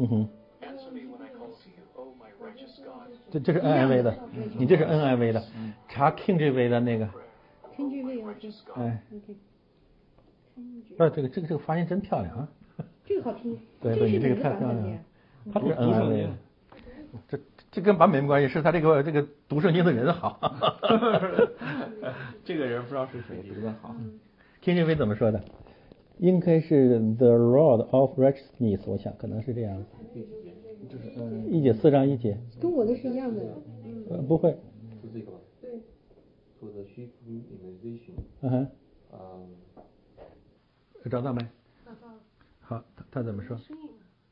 [0.01, 0.29] 嗯哼。
[3.31, 4.19] 这这是 NIV 的，
[4.57, 5.43] 你这是 NIV 的，
[5.89, 7.09] 查 King J V 的那个。
[7.77, 8.35] KJV 啊，
[8.77, 9.03] 哎。
[10.97, 12.49] 不，这个这个这个发音真漂亮啊。
[13.05, 13.57] 这个好听。
[13.81, 14.99] 对对，你这个太漂亮了。
[15.53, 16.29] 他是 NIV。
[17.29, 17.39] 这
[17.71, 20.41] 这跟版本没关系，是他这个这个读圣经的人好。
[22.45, 23.95] 这个人不知道是谁，读的好。
[24.63, 25.41] KJV 怎么说的？
[26.19, 29.85] 应该是 The Lord of Righteousness，我想可能是这样。
[31.51, 33.41] 一节四章一节，跟我的是一样的。
[34.11, 34.51] 呃，不会。
[35.03, 35.39] 是这个吧？
[35.61, 35.81] 对。
[36.61, 38.15] For the sheep immunization。
[38.41, 38.71] 嗯哼。
[39.13, 39.57] 嗯。
[41.11, 41.47] 找到没？
[41.85, 42.15] 找到。
[42.61, 43.59] 好，他他怎么说？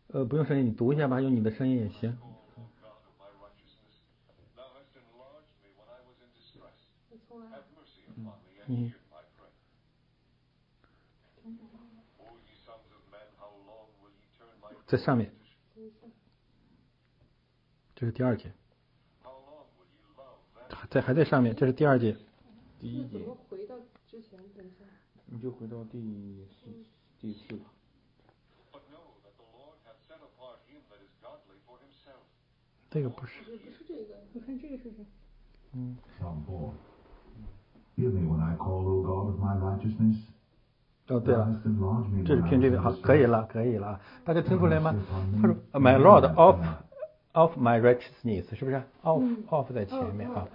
[0.09, 2.16] 呃，不用声音，你读一下吧，用你的声音也行。
[8.68, 8.92] 嗯。
[14.87, 15.33] 在上面。
[17.98, 18.52] 这是第二节，
[20.90, 22.14] 在还在上面，这是第二节。
[22.78, 23.20] 第一节。
[23.48, 23.74] 回到
[24.06, 24.38] 之前？
[24.54, 24.85] 等一下。
[25.24, 26.70] 你就回到第四
[27.18, 27.64] 第四吧。
[32.90, 33.42] 这个不是。
[33.44, 35.06] 不是这个，你看这个是谁？
[35.72, 35.96] 嗯。
[36.20, 36.74] 哦，
[41.20, 41.62] 对了，
[42.26, 44.94] 这是拼这个，好，可以了，可以了，大家听出来吗？
[45.40, 46.61] 他说，My Lord of。
[47.37, 50.49] Of my righteousness 是不是？Of of 在前面啊，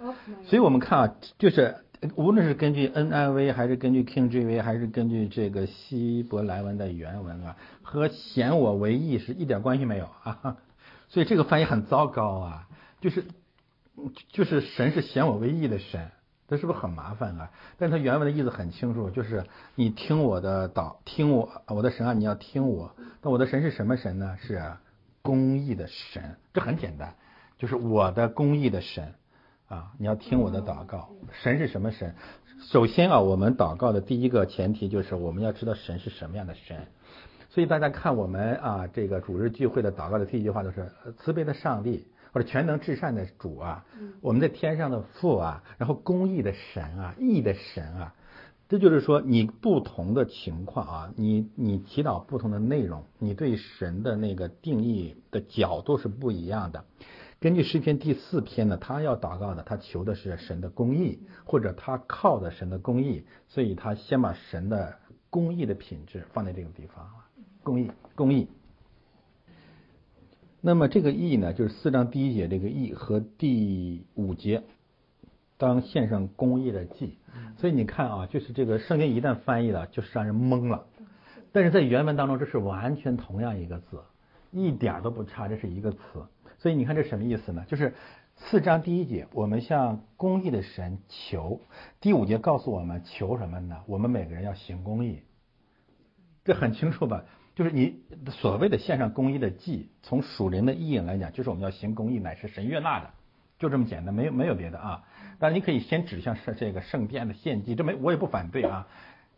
[0.46, 1.76] 所以我们看啊，就是
[2.16, 10.56] 无论是根据 NIV 还是根据 King JV 还是根据这个希伯来文的原文啊，和显我为义是一点关系没有啊，
[11.08, 12.68] 所以这个翻译很糟糕啊，
[13.00, 13.26] 就是
[14.32, 16.10] 就是神是显我为义的神，
[16.48, 17.50] 这是不是很麻烦啊？
[17.78, 19.44] 但是它原文的意思很清楚，就是
[19.76, 22.90] 你听我的导，听我我的神啊，你要听我。
[23.22, 24.36] 那我的神是什么神呢？
[24.42, 24.60] 是
[25.22, 27.14] 公义的神，这很简单，
[27.56, 29.14] 就是我的公义的神
[29.68, 31.10] 啊，你要听我的祷告。
[31.42, 32.14] 神是什么神？
[32.70, 36.86] 首先啊，我们祷告的第一个前提就是我们要知道神是什么样的神。
[37.50, 43.84] 所以大家看我们啊，这个主日聚会的祷告的第一句话就是慈悲的上帝或者全能至善的主啊，
[44.20, 48.14] 我们在天上的父啊，然后公义的神啊，义的神啊，
[48.72, 56.86] 这就是说你不同的情况啊，你你祈祷不同的内容，你对神的那个定义的角度是不一样的。
[57.38, 64.96] 根据诗篇第四篇呢，他要祷告的，他求的是神的公义，或者他靠的神的公义，所以他先把神的
[65.28, 67.12] 公义的品质放在这个地方了。
[67.62, 68.48] 公益，公益。
[70.62, 74.62] 那么这个义呢，就是四章第一节这个义和第五节，
[75.68, 77.18] 当献上公益的祭。
[77.56, 80.86] 所以你看啊，就是这个圣经一旦翻译了，就是让人懵了。
[81.52, 84.02] 但是在原文当中，这是完全同样一个字，
[84.50, 85.98] 一点都不差，这是一个词。
[86.58, 87.64] 所以你看这什么意思呢？
[87.68, 87.94] 就是
[88.36, 91.60] 四章第一节，我们向公益的神求；
[92.00, 93.76] 第五节告诉我们求什么呢？
[93.86, 95.20] 我们每个人要行公益，
[96.44, 97.24] 这很清楚吧？
[97.54, 103.10] 就是你所谓的献上公益的祭，从属灵的意义来讲，就是我们要行公益，乃是神悦纳的，
[103.58, 105.04] 就这么简单，没有没有别的啊。
[105.42, 108.86] 但你可以先指向圣这个圣殿的献祭，这没我也不反对啊。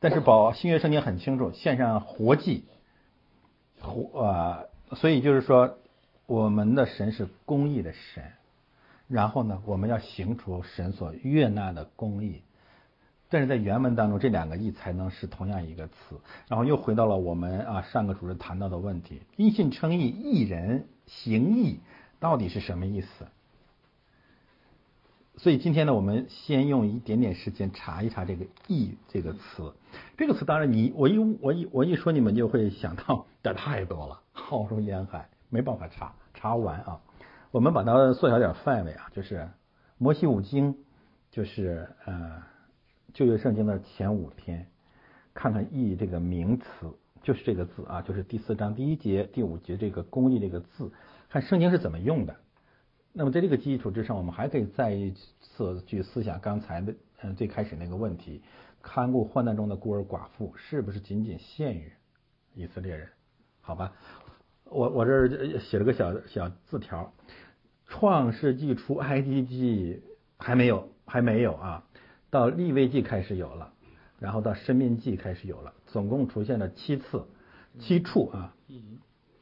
[0.01, 2.64] 但是保新约圣经很清楚，献上活祭，
[3.81, 4.64] 活啊，
[4.97, 5.79] 所以就是说
[6.27, 8.23] 我们的神是公义的神，
[9.09, 12.43] 然后呢，我们要行出神所悦纳的公义。
[13.31, 15.95] 但是在原文当中，这两个义才能是同样一个词。
[16.49, 21.81] 然后又回到了我们啊上个主任谈到的问题：因信称义，义人行义，
[22.21, 23.09] 到底是什么意思？
[25.37, 29.73] 所以今天呢，我们先用一点点时间查一查这个“义”这个词。
[30.16, 37.01] 这个词当然你我一我一我一说，你们就会想到 的太多了，浩如烟海，没办法查查完啊。
[37.51, 39.49] 我们把它缩小点范围啊，就是
[39.99, 40.77] 摩西五经，
[41.31, 42.42] 就是呃。
[43.12, 44.66] 旧约圣经的前五篇，
[45.35, 46.66] 看看“义”这个名词，
[47.23, 50.90] 就是这个字啊，就是第四章第一节、第五节这个“公义”这个字，
[51.29, 52.35] 看圣经是怎么用的。
[53.16, 58.42] 那么在这个基础之上，我们还可以再一次去思想刚才的嗯最开始那个问题：
[58.83, 61.92] 看顾患难中的孤儿寡妇，是不是仅仅限于
[62.55, 63.09] 以色列人？
[63.61, 63.92] 好吧，
[64.64, 67.12] 我我这儿写了个小小字条：
[67.87, 70.03] 创世纪出埃及记
[70.37, 71.85] 还没有，还没有啊。
[72.31, 73.72] 到立位记开始有了，
[74.18, 77.24] 然后到生命记开始有了，总共出现了七次，
[77.79, 78.57] 七处啊。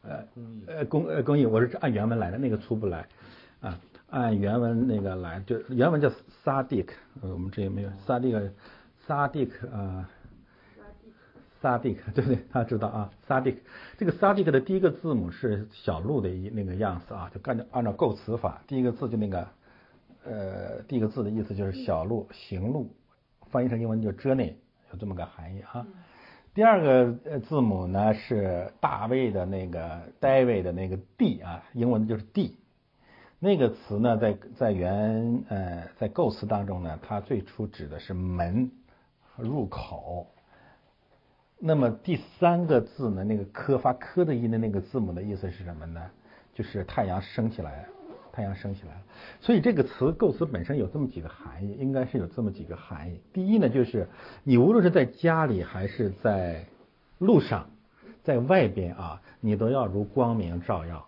[0.02, 0.26] 呃
[0.66, 3.08] 呃公呃公益，我是按原文来的，那个出不来
[3.62, 3.78] 啊，
[4.10, 6.10] 按原文那个来，就原文叫
[6.44, 10.10] 萨迪克，我们这也没有 Sadiq，Sadiq 啊，
[11.60, 12.38] 萨迪克对不对？
[12.52, 13.56] 他知道啊，，Sadiq，
[13.96, 19.48] 这个 Sadiq 的第一个字母是小鹿的一那个样子啊，就按照按照构词法，第一个字就那个。
[20.24, 22.94] 呃，第一个字的意思就是小鹿、行路，
[23.50, 24.52] 翻译成英文就 journey，
[24.92, 25.84] 有这么个含义啊。
[26.54, 32.56] 第二个字母呢是大卫的那个 David 的那个 D 啊，英文就是 D。
[33.44, 38.70] 那个词呢，在在原呃在构词当中呢，它最初指的是门
[39.36, 40.28] 入口。
[41.58, 46.00] 那么第三个字呢，那个科发科的音的那个字母的意思是什么呢？
[46.54, 47.84] 就是太阳升起来。
[48.34, 49.02] 太阳升起来了，
[49.42, 53.20] 所以这个词构词本身有这么几个含义，应该是有这么几个含义。
[53.30, 54.08] 第一呢，就是
[54.42, 56.64] 你无论是在家里还是在
[57.18, 57.68] 路上，
[58.22, 61.06] 在外边啊，你都要如光明照耀，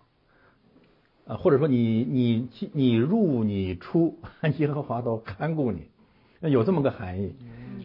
[1.25, 4.17] 啊，或者说你你你入你出，
[4.57, 5.89] 耶和华都看顾你，
[6.41, 7.35] 有这么个含义。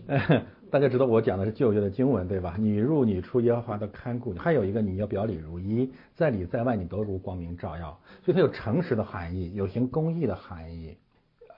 [0.70, 2.55] 大家知道我讲的是旧约的经文对吧？
[2.57, 4.38] 你入你出，耶和华都看顾你。
[4.38, 7.98] 还有一个你要表里如一，在里在外你都如光明照耀。
[8.24, 10.96] 所以它有诚实的含义，有行公义的含义，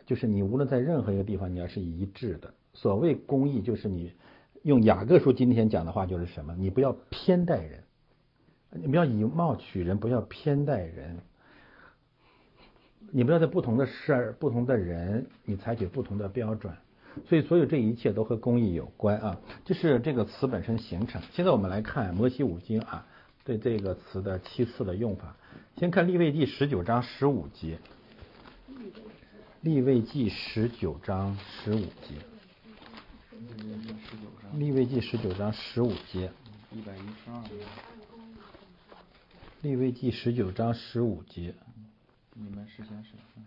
[0.07, 2.55] 就是你无论在任何一个地方，你要是一致的。
[2.73, 4.13] 所谓公义，就是你
[4.63, 6.55] 用雅各书今天讲的话，就是什么？
[6.57, 7.81] 你不要偏待人，
[8.71, 11.19] 你不要以貌取人，不要偏待人，
[13.15, 16.75] 你不要在不同的事儿、不同的人，你采取不同的标准。
[17.29, 21.21] 所以，所有这一切都和公益有关啊，这是这个词本身形成。
[21.31, 23.07] 现在我们来看摩西五经啊，
[23.45, 25.37] 对这个词的七次的用法。
[25.77, 27.79] 先看立位记十九章十五节。
[29.61, 32.17] 立位记十九章十五节。
[34.55, 36.33] 立位记十九章十五节。
[36.73, 37.45] 一百一十二。
[39.61, 41.55] 立位记十九章十五节。
[42.35, 43.45] 你们实行审判。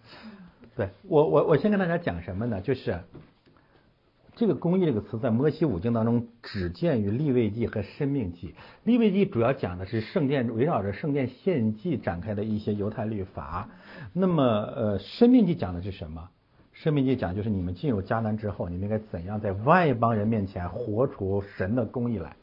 [0.76, 2.62] 对我我我先跟大家讲什么呢？
[2.62, 3.00] 就是
[4.36, 8.54] 这个公义这个词在摩西五经当中只见于立位记和生命记。
[8.84, 13.70] 立位记主要讲的是圣殿围绕着圣殿献祭展开的一些犹太律法。
[14.14, 16.30] 那么呃，生命记讲的是什么？
[16.74, 22.36] 生命记讲就是你们进入迦南之后，你们应该怎样在外邦人面前活出神的公义来。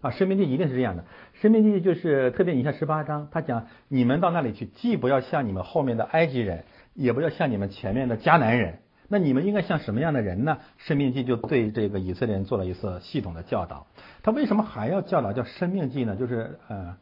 [0.00, 1.04] 啊，生命记一定是这样的。
[1.34, 8.78] 生命记就是特别，你看十八章，他讲你们到那里去，既不要像你们后面的埃及人，也不要像你们前面的迦南人。
[9.12, 10.58] 那你们应该像什么样的人呢？
[10.78, 13.86] 生命记就对这个以色列人做了一次系统的教导。
[14.22, 16.14] 他为什么还要教导叫生命记呢？
[16.14, 16.96] 就是呃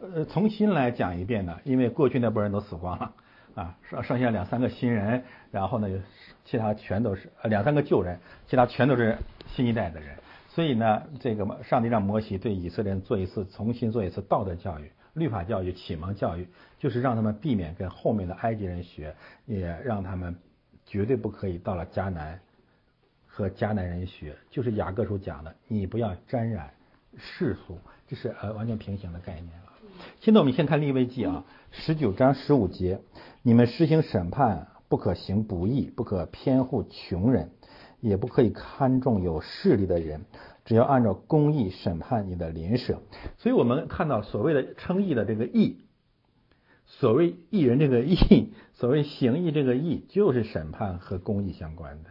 [0.00, 3.12] 呃重新来讲一遍呢，因为过去那波人都死光了
[3.54, 5.88] 啊，剩剩下两三个新人，然后呢，
[6.46, 9.18] 其他全都是呃两三个旧人，其他全都是
[9.48, 10.16] 新一代的人。
[10.54, 16.46] 所以呢，这个上帝让摩西对以色列人做一次重新做一次道德教育、律法教育、启蒙教育，
[16.78, 19.14] 就是让他们避免跟后面的埃及人学，
[19.46, 20.36] 也让他们
[20.84, 22.38] 绝对不可以到了迦南
[23.26, 24.36] 和迦南人学。
[24.50, 26.74] 就是雅各书讲的，你不要沾染
[27.16, 29.72] 世俗，这是呃完全平行的概念了。
[30.20, 33.00] 现在我们先看利未记啊，十九章十五节，
[33.40, 37.50] 你们实行审判，不可行不义，不可偏护穷人。
[38.02, 40.24] 也不可以看重有势力的人，
[40.64, 43.00] 只要按照公义审判你的邻舍。
[43.38, 45.78] 所以我们看到所谓的称义的这个义，
[46.84, 52.10] 所谓义人这个义，所谓行义这个义，就是审判和公义相关的。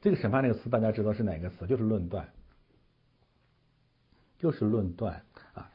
[0.00, 1.66] 这个审判这个词大家知道是哪个词？
[1.66, 2.30] 就是论断，
[4.38, 5.22] 就是论断
[5.52, 5.70] 啊，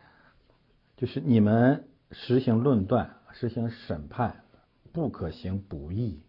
[0.97, 4.43] 就是你们实行论断，实行审判，
[4.91, 6.23] 不可行不义。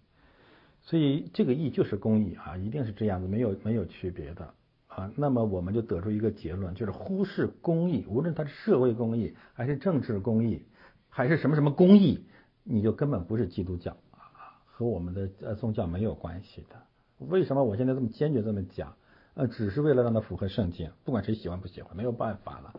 [0.84, 4.54] 所以这个义就是公义啊，一定是这样子，没有没有区别的
[4.86, 5.10] 啊。
[5.16, 10.62] 那么我们就得出一个结论，就是忽视公义，无论它是社会公义，还是政治公义，
[11.08, 12.26] 还是什么什么公义，
[12.62, 16.76] 你就根本不是基督教啊，和我们的呃宗教没有关系的。
[17.18, 18.94] 为什么我现在这么坚决这么讲？
[19.34, 22.74] 呃，只是为了让它符合圣经，不管谁喜欢不喜欢，没有办法了。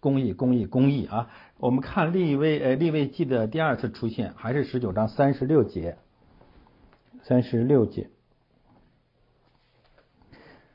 [0.00, 1.30] 公义，公义，公义啊！
[1.58, 5.96] 我们看立位呃立位记的第二次出现，还是十九章三十六节。
[7.26, 8.10] 三十六节，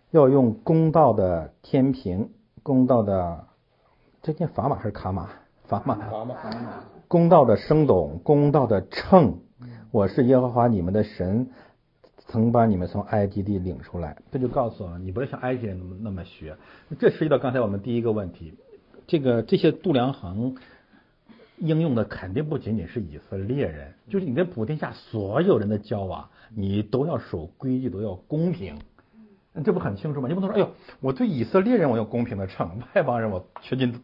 [0.09, 2.31] 要用公道的天平，
[2.63, 3.45] 公道的
[4.23, 5.29] 这件砝码还是卡码？
[5.67, 6.09] 砝码。
[6.09, 6.35] 砝码。
[7.07, 9.41] 公道的升斗，公道的秤。
[9.91, 11.51] 我是耶和华你们的神，
[12.17, 14.17] 曾把你们从埃及地领出来。
[14.31, 16.57] 这就告诉我们，你不要像埃及人那么那么学。
[16.97, 18.55] 这涉及到刚才我们第一个问题，
[19.05, 20.55] 这个这些度量衡。
[21.59, 28.75] 应用的肯定不仅仅是以色列人，就是你跟普天下所有人的交往，你都要守规矩，都要公平，
[29.63, 30.27] 这不很清楚吗？
[30.27, 34.01] 你不能说，哎呦，我对以色列人我要公平的称， 外邦人我缺斤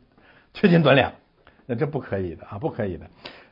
[0.54, 1.14] 缺斤短两，
[1.66, 3.10] 那这不可以的啊，不可以的。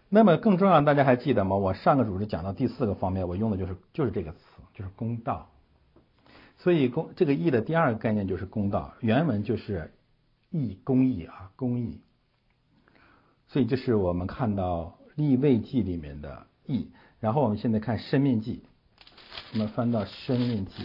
[0.10, 1.56] 那么更重要，大家还记得吗？
[1.56, 4.38] 我上个主持讲到第四个方面，我用的就是就是这个词，
[4.74, 5.50] 就是公道。
[6.58, 9.92] 所以公这个义的第二个概念就是公道，原文就是
[10.52, 12.00] 义公义啊，公义。
[13.54, 16.88] 所以这是我们看到立位记里面的义，
[17.20, 18.64] 然后我们现在看生命记，
[19.52, 20.84] 我们翻到生命记，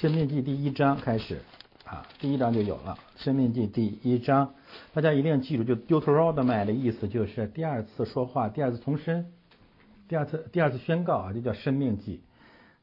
[0.00, 1.42] 生命记第一章开始
[1.84, 2.98] 啊，第一章就有了。
[3.18, 4.54] 生命记第一章，
[4.94, 9.30] 大家一定要记住，就 Deuteronomy 的意思就是第二次说话，第二次重申，
[10.08, 12.22] 第二次第二次宣告啊，就叫生命记，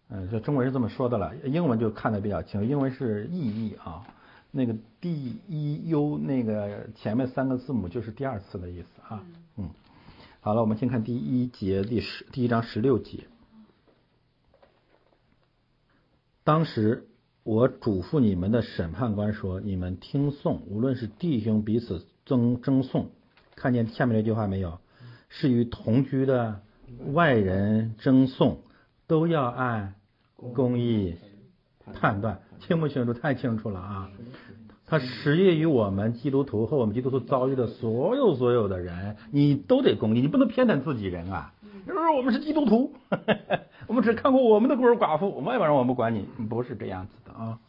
[0.10, 4.06] 嗯，这中文是这么说的了，英文就看得比较清，英文是意义啊。
[4.52, 9.24] 那个 D E U 那个前面三个字母就是第二次的意思啊，
[9.58, 9.70] 嗯，
[10.41, 13.26] 好了，我们先看第一节第十第一章十六节。
[16.43, 17.08] 当时
[17.43, 23.10] 我嘱咐你们的审判官说：“你们听讼，无论是弟兄彼此争争讼，
[23.56, 24.80] 看见下面这句话没有？
[25.30, 26.62] 是与同居的
[27.12, 28.62] 外人争讼，
[29.08, 29.95] 都要按
[30.54, 31.18] 公义。”
[31.94, 33.14] 判断清不清楚？
[33.14, 34.10] 太清楚了啊！
[34.90, 41.54] 他实业于我们基督徒和我们基督徒遭遇的所有所有的人，你都得公义，你不能偏袒自己人啊！
[41.86, 42.94] 就是我们是基督徒，
[43.88, 47.60] 我们只看过我们的孤儿寡妇，外边人我们管你，不是这样子的啊。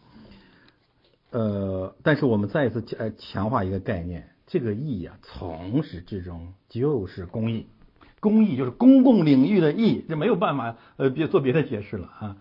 [1.30, 7.66] 呃，但是我们再一次强强化一个概念，这个义啊，从始至终就是公义，
[8.20, 12.36] 公义就是公共领域的义，这没有办法呃别做别的解释了啊。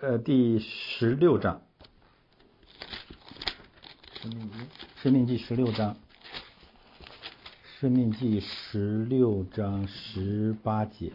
[0.00, 1.60] 呃，第十六章，
[4.22, 4.56] 《生命记》
[5.02, 5.96] 生命记十六章，
[7.80, 11.12] 生命记十六章十八节，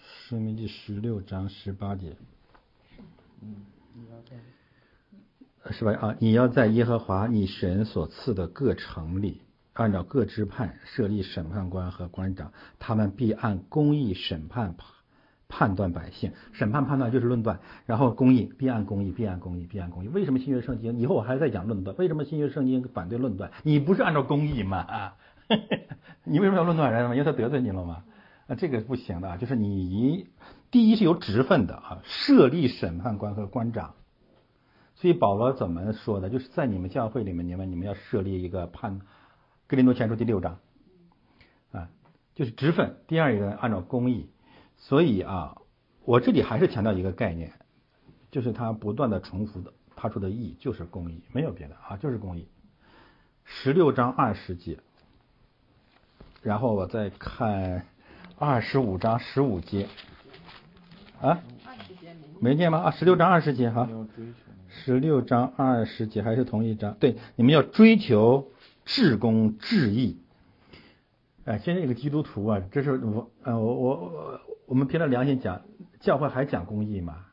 [0.00, 2.16] 生命记十六章十八节，
[3.42, 5.92] 嗯，你要在是吧？
[5.92, 9.42] 啊，你要在耶和华你神所赐的各城里
[9.74, 14.72] 按照各支派设立审判官和官长，他们必按公义审判
[15.48, 16.32] 判断百姓。
[16.52, 20.08] 审判判断就是论断，然后公义必按公义，必按公义，必按公义。
[20.08, 20.98] 为什么新约圣经？
[20.98, 21.96] 以后我还在讲论断。
[21.96, 23.50] 为什么新约圣经反对论断？
[23.62, 24.78] 你不是按照公义吗？
[24.78, 25.16] 啊，
[26.24, 28.04] 你为什么要论断人因为他得罪你了吗？
[28.46, 30.28] 啊，这个不行的，就是你一
[30.70, 33.94] 第一是有职分的啊，设立审判官和官长。
[34.94, 36.30] 所以保罗怎么说的？
[36.30, 39.00] 就是在你们教会里面，你们你们要设立一个判。
[39.68, 40.58] 格林多前书第六章，
[41.72, 41.90] 啊，
[42.34, 42.96] 就是职分。
[43.08, 44.30] 第二一个按照公义，
[44.76, 45.56] 所以啊，
[46.04, 47.52] 我这里还是强调一个概念，
[48.30, 52.48] 就是他不断的重复的他说的意义就是公益，没有别的啊，就是公益。
[53.44, 54.78] 十六章二十节，
[56.42, 57.86] 然后我再看
[58.38, 59.88] 二十五章十五节，
[61.20, 61.40] 啊，
[62.40, 62.78] 没念吗？
[62.78, 63.88] 啊，十六章二十节哈，
[64.68, 66.94] 十六章二十节还是同一章？
[67.00, 68.50] 对，你们要追求。
[68.88, 70.16] 至公至义，
[71.44, 75.62] 哎，现在这个基督徒啊，这是我，呃，我我我，们凭着良心讲，
[76.00, 77.26] 教会还讲公义吗？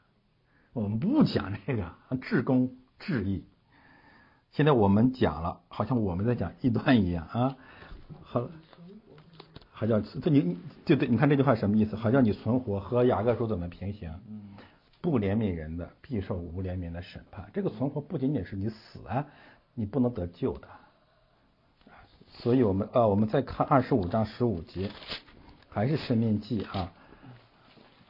[0.71, 3.45] 我们不讲这个 至公至义。
[4.51, 7.57] 现在我们讲了，好像我们在讲异端一样啊。
[8.21, 8.49] 好，
[9.71, 11.95] 好像这你就对，你看这句话什么意思？
[11.95, 14.13] 好像你存活和雅各书怎么平行？
[15.01, 17.49] 不怜悯人的，必受无怜悯的审判。
[17.53, 19.25] 这个存活不仅仅是你死啊，
[19.73, 20.67] 你不能得救的。
[22.27, 24.89] 所以我们呃，我们再看二十五章十五节，
[25.69, 26.93] 还是生命记啊，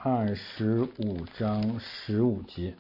[0.06, 2.76] 二十五章十五节，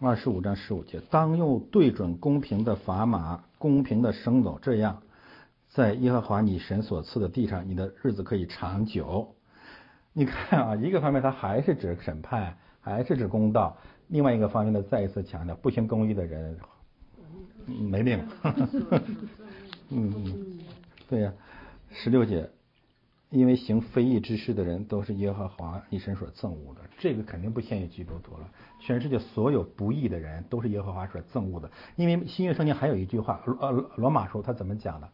[0.00, 5.00] 二十五章十五节，当用对准公平的砝码，公平的升斗，这样，
[5.68, 9.36] 在耶和华你神所赐的地上，你的日子可以长久。
[10.12, 13.76] 你看啊，一个方面他还是指审判，还是指公道；
[14.08, 16.58] 另外一个方面呢，再一次强调，不行公义的人
[17.64, 18.18] 没命。
[19.90, 20.58] 嗯嗯，
[21.08, 21.32] 对呀，
[21.92, 22.50] 十六节，
[23.34, 31.68] 因为行非义之事的人都是耶和华一生所憎恶的，这个肯定不限于基督徒了，全世界所有不义的人都是耶和华所憎恶的。
[31.96, 35.10] 因为新约圣经还有一句话，呃罗马书他怎么讲的？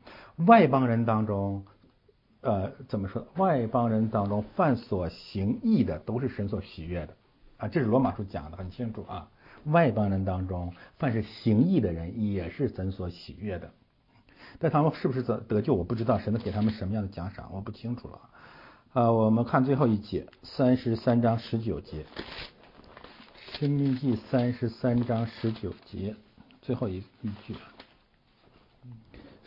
[0.47, 1.65] 外邦人当中，
[2.43, 3.27] 呃怎么说？
[3.37, 7.17] 外邦人当中犯所行义的都是神所喜悦的
[7.57, 9.31] 啊，这是罗马书讲的很清楚啊。
[9.65, 13.73] 外邦人当中凡是行义的人也是神所喜悦的。
[14.59, 18.21] 但他们是不是得得救，我不知道，神能给他们什么样的奖赏，我不清楚了。
[18.93, 22.05] 啊，我们看最后一节，三十三章十九节，
[23.59, 26.17] 《生命记》三十三章十九节，
[26.61, 27.55] 最后一一句，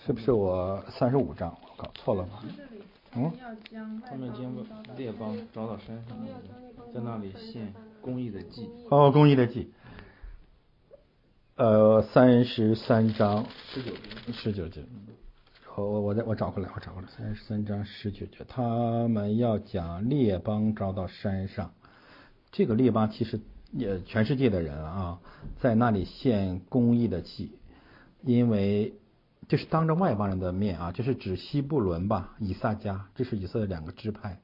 [0.05, 1.57] 是不是我三十五章？
[1.61, 2.43] 我搞错了吗？
[3.15, 3.31] 嗯？
[4.09, 4.51] 他们将
[4.95, 6.17] 列邦招到山上，
[6.93, 8.69] 在那里献公益的祭。
[8.89, 9.71] 哦，公益的祭。
[11.55, 14.83] 呃，三十三章十九节，十九节，
[15.75, 21.71] 我我我再我找回来，我找回来，三十三章十九节，他们要讲列邦招到山上，
[22.51, 23.39] 这个列邦其实
[23.71, 25.19] 也全世界的人啊，
[25.59, 27.51] 在那里献公益的祭，
[28.23, 28.95] 因为
[29.47, 34.41] 这是当着外邦人的面啊，就是指西布伦吧，以撒家，这是以色列两个支派，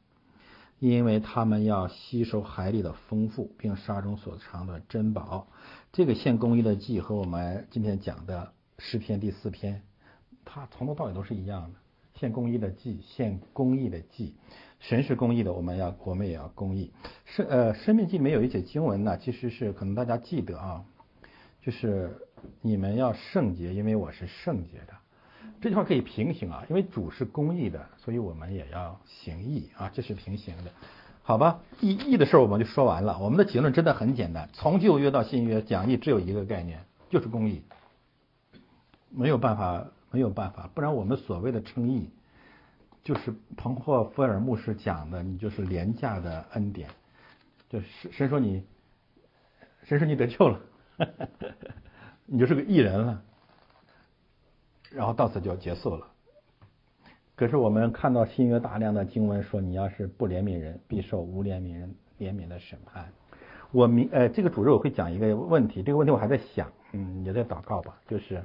[0.79, 5.47] 因为他们要吸收海里的丰富，并沙中所藏的珍宝。
[5.91, 9.81] 这个献公益的祭和我们今天讲的诗篇第四篇，
[10.45, 11.79] 它从头到尾都是一样的。
[12.15, 14.35] 献公益的祭，献公益的祭，
[14.79, 16.91] 神是公益的，我们要我们也要公益。
[17.25, 20.85] 生呃，生命记里面有一节经文呢，其实是可能大家记得啊，
[21.61, 22.27] 就是
[22.61, 24.98] 你们要圣洁，因为我是圣洁的。
[25.61, 30.71] 这句话可以平行啊，因为主是公益的，所以我们也要行义啊，这是平行的。
[31.21, 33.19] 好吧，义义的事儿我们就说完了。
[33.19, 36.79] 我们的结论真的很简单，从旧约到新约讲义只有一个概念，
[37.09, 37.61] 就是公义。
[39.11, 42.09] 没有办法，没有办法，不然我们所谓的称义，
[43.03, 46.89] 就是彭霍菲尔牧师讲的，你就是廉价的恩典，
[47.69, 48.63] 就是谁说你，
[49.83, 50.59] 谁说你得救了，
[52.25, 53.23] 你就是个义人了，
[54.91, 56.07] 然后到此就结束了。
[57.35, 63.09] 可是我们看到新约大量的经文说，你要是不怜悯人，必受无怜悯人怜悯的审判。
[63.71, 67.97] 我明呃，这个主日我会讲一个问题，这个问题我还在想，嗯，也在祷告吧。
[68.07, 68.43] 就是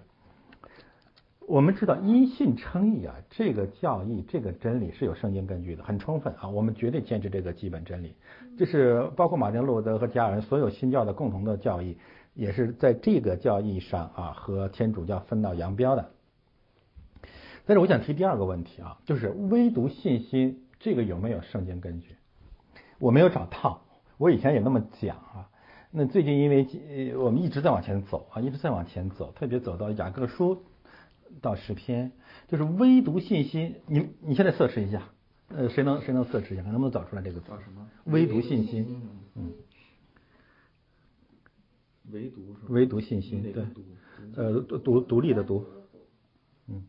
[1.46, 6.48] 我们知道因信称义啊，这个教义这个真理是有圣经根据的，很充分啊。
[6.48, 8.14] 我们绝对坚持这个基本真理，
[8.56, 11.98] 这是包括马丁路德和加尔文所有新教的共同的教义，
[12.34, 16.10] 也是在这个教义上啊和天主教分道扬镳的。
[17.66, 22.16] 但是我想提第二个问题啊，就是唯独信心这个有没有圣经根据？
[22.98, 23.82] 我没有找到，
[24.18, 25.50] 我以前也那么讲啊。
[25.90, 30.64] 那最近因为我们一直在往前走啊，一直在往前走，特别走到雅各书
[31.40, 32.12] 到十篇，
[32.48, 33.76] 就是唯独信心。
[33.86, 35.08] 你你现在测试一下，
[35.48, 37.40] 呃，谁能谁能测试一下，看能不能找出来这个？
[37.40, 37.88] 找什么？
[38.06, 39.08] 唯独信心。
[39.36, 39.52] 嗯。
[42.10, 42.66] 唯独是吧？
[42.68, 43.64] 唯独信心，对。
[44.36, 45.64] 呃，独独独立的独。
[46.66, 46.82] 嗯。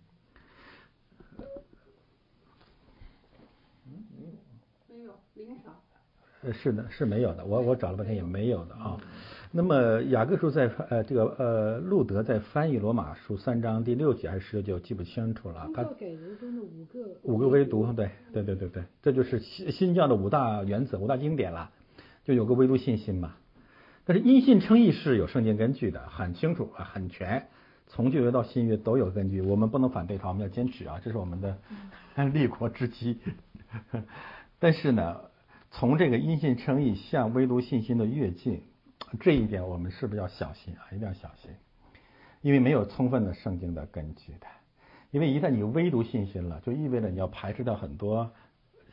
[4.90, 5.72] 没有，零少。
[5.72, 7.46] 呃，是的，是没有的。
[7.46, 8.98] 我我找了半天也没有的啊。
[9.52, 15.70] 那么雅各书在呃这个呃路德在翻译罗马书三章第六节还是十六节，记不清楚了。
[15.74, 21.72] 他给人中的五个五个唯独，对对对对对，这就是新新教的五大原则、五大经典了，
[22.26, 23.36] 就有个唯独信心嘛。
[24.04, 27.48] 但是因信称义是有圣经根据的，很清楚啊，很全，
[27.88, 29.42] 从旧约到新约都有根据。
[29.42, 31.58] 我们不能反对他，我们要坚持啊，这是我们的
[32.34, 33.20] 立国之基。
[34.60, 35.22] 但是呢，
[35.78, 38.64] 从这个因信称义向唯独信心的跃进。
[39.20, 40.88] 这一点我们是不是要小心啊？
[40.92, 41.52] 一定要小心，
[42.42, 44.48] 因为没有充分的圣经的根据的。
[45.12, 48.32] 因为一旦你唯独信心了，就意味着你要排斥掉很多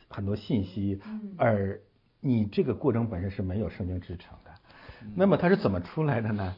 [0.09, 1.01] 很多信息，
[1.37, 1.79] 而
[2.19, 4.51] 你这个过程本身是没有圣经支撑的。
[5.15, 6.53] 那么它是怎么出来的呢？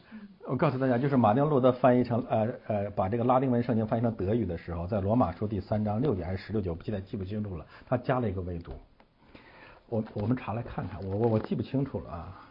[0.48, 8.72] 我告诉大家，就是马丁路德翻译成呃呃把这个拉丁文圣经翻译成德语的时候，在罗马书第三章六节还是十六节，我不记得记不清楚了，他加了一个唯独。
[9.88, 12.42] 我我们查来看看，我我我记不清楚了啊。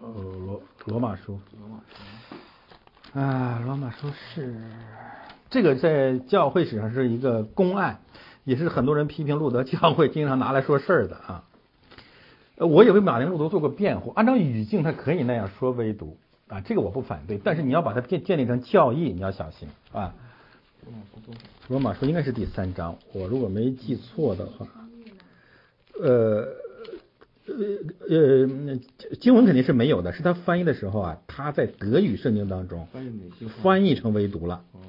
[0.00, 4.60] 呃，罗罗马书，罗马书，啊，罗马书是
[5.50, 8.00] 这个在教会史上是一个公案，
[8.44, 11.44] 也是很多人批评路德教会经常拿来说事儿的啊。
[12.56, 16.16] 呃我也为马丁路德做过辩护，按照语境他可以那样说唯独
[16.48, 20.14] 啊，这个我不反对，但是你要把它建建立成教义，你要小心啊。
[21.68, 24.66] 罗马书应该是第三章，我如果没记错的话，
[25.98, 26.56] 呃。
[27.46, 27.56] 呃
[28.08, 28.46] 呃，
[29.18, 32.86] 经文肯定是没有的，是他翻译的时候啊，他在德语圣经当中
[33.60, 34.62] 翻译成唯独了。
[34.70, 34.80] 哦。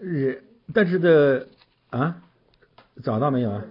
[0.00, 1.48] 日，但是的
[1.90, 2.22] 啊，
[3.02, 3.64] 找到没有啊？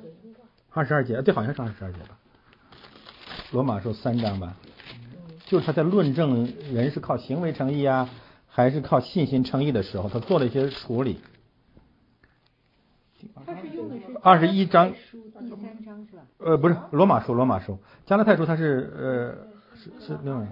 [0.70, 2.20] 二十二节，对，好像是二十二节吧。
[3.52, 4.58] 罗马书三章吧，
[5.46, 8.10] 就是他在论证人是靠行为称义啊，
[8.48, 11.20] 还是靠信心称义的时候，他做了一些处理。
[13.46, 14.94] 他是用的是二十一章。
[15.40, 16.24] 第三章是吧？
[16.40, 19.36] 呃，不是罗马书，罗马书，加拉太书它是呃
[19.76, 20.48] 是是另外。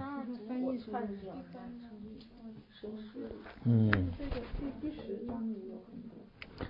[3.64, 3.90] 嗯。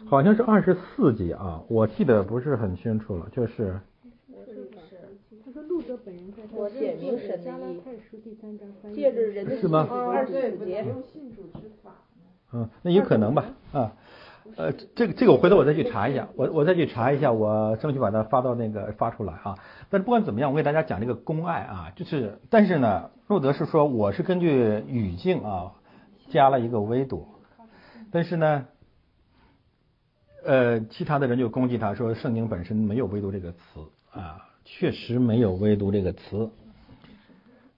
[0.07, 3.79] 好像是二十四节啊，我记得不是很清楚了，就是。
[5.45, 7.81] 他说路德本人在我写明神的意。
[8.95, 9.87] 借着人的是吗？
[9.91, 10.85] 二十四节。
[12.53, 13.93] 嗯，那有可能吧啊。
[14.57, 19.59] 呃，这个这个我回头我再去查一下，我我再去查一下，我争取把它发到那个发出来啊。
[19.91, 25.73] 但不管怎么样，我给大家讲这个公爱啊，就是但是呢，路德是说我是根据语境啊
[26.31, 27.29] 加了一个微读，
[28.11, 28.67] 但是呢，
[30.45, 33.59] 呃，其他的人就攻击他说圣经本身没有唯独这个词
[34.11, 36.51] 啊，确实没有唯独这个词。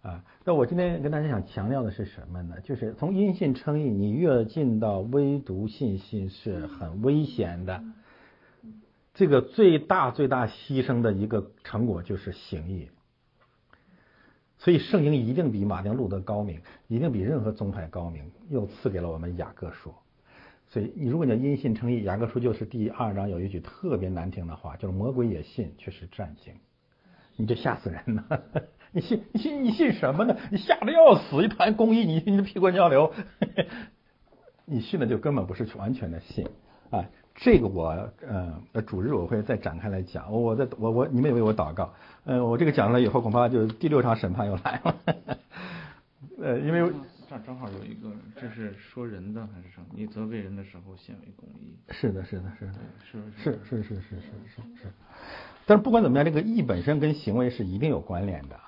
[0.01, 2.61] 啊，那我今天跟大家想强调的是什么呢？
[2.63, 7.85] 就是从因信称义，你越进到唯独信心是很危险的。
[9.13, 12.89] 这个最大最大牺牲的一个成果就是行义。
[14.57, 19.93] 所以圣经一定比马丁路德高明，一定比任何宗派高明，又赐给了我们雅各书。
[20.69, 26.55] 所以你如果你要因信称义，雅各书就是第二章有一句特别难听的话，就是魔鬼也信，却是战行，
[27.37, 28.43] 你这吓死人了。
[28.93, 30.37] 你信你信你信什么呢？
[30.51, 33.13] 你吓得要死，一谈公益，你你屁滚尿流，
[34.65, 36.47] 你信的就根本不是完全的信
[36.91, 37.05] 啊！
[37.35, 44.97] 这个我呃主日我会再展开来讲，我在我我你们也为我祷告，嗯，我这个讲了以后恐怕就第六场审判又来了，
[46.43, 46.93] 呃，因为
[47.29, 48.11] 这正好有一个，
[48.41, 49.87] 这是说人的还是什么？
[49.91, 51.77] 你责备人的时候显为公义。
[51.91, 52.73] 是的，是的，是的，
[53.13, 54.17] 是是是是是是
[54.47, 54.89] 是是。
[55.67, 58.59] 但是不管怎么样，这个义本身跟行为是一定有关联的。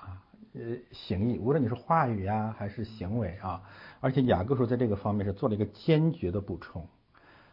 [0.53, 3.63] 呃，行义，无论你是话语呀，还是行为啊，
[4.01, 6.85] 而且雅各书在这个方面是做了一个坚决的补充，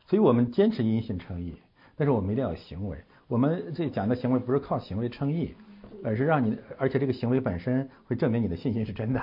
[0.06, 1.54] 所以我们坚持因信称义，
[1.94, 3.04] 但是我们一定要有行为。
[3.28, 5.54] 我们这讲的行为不是靠行为称义，
[6.02, 9.22] 而是让你，而且这个行为本身会证明你的信心是真的。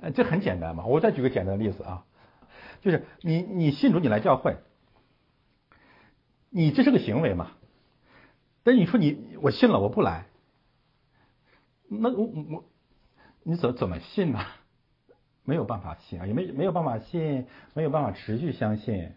[0.00, 0.84] 呃，这很简单嘛。
[0.84, 2.04] 我再举个简单的例子啊，
[2.82, 4.58] 就是你你信主，你来教会，
[6.50, 7.52] 你这是个行为嘛？
[8.64, 10.26] 但是你说你我信了，我不来，
[11.88, 12.64] 那我我。
[13.48, 14.40] 你怎怎么信呢？
[15.42, 19.10] 没有办法信啊，也没没有办法信，没有办法持续相信。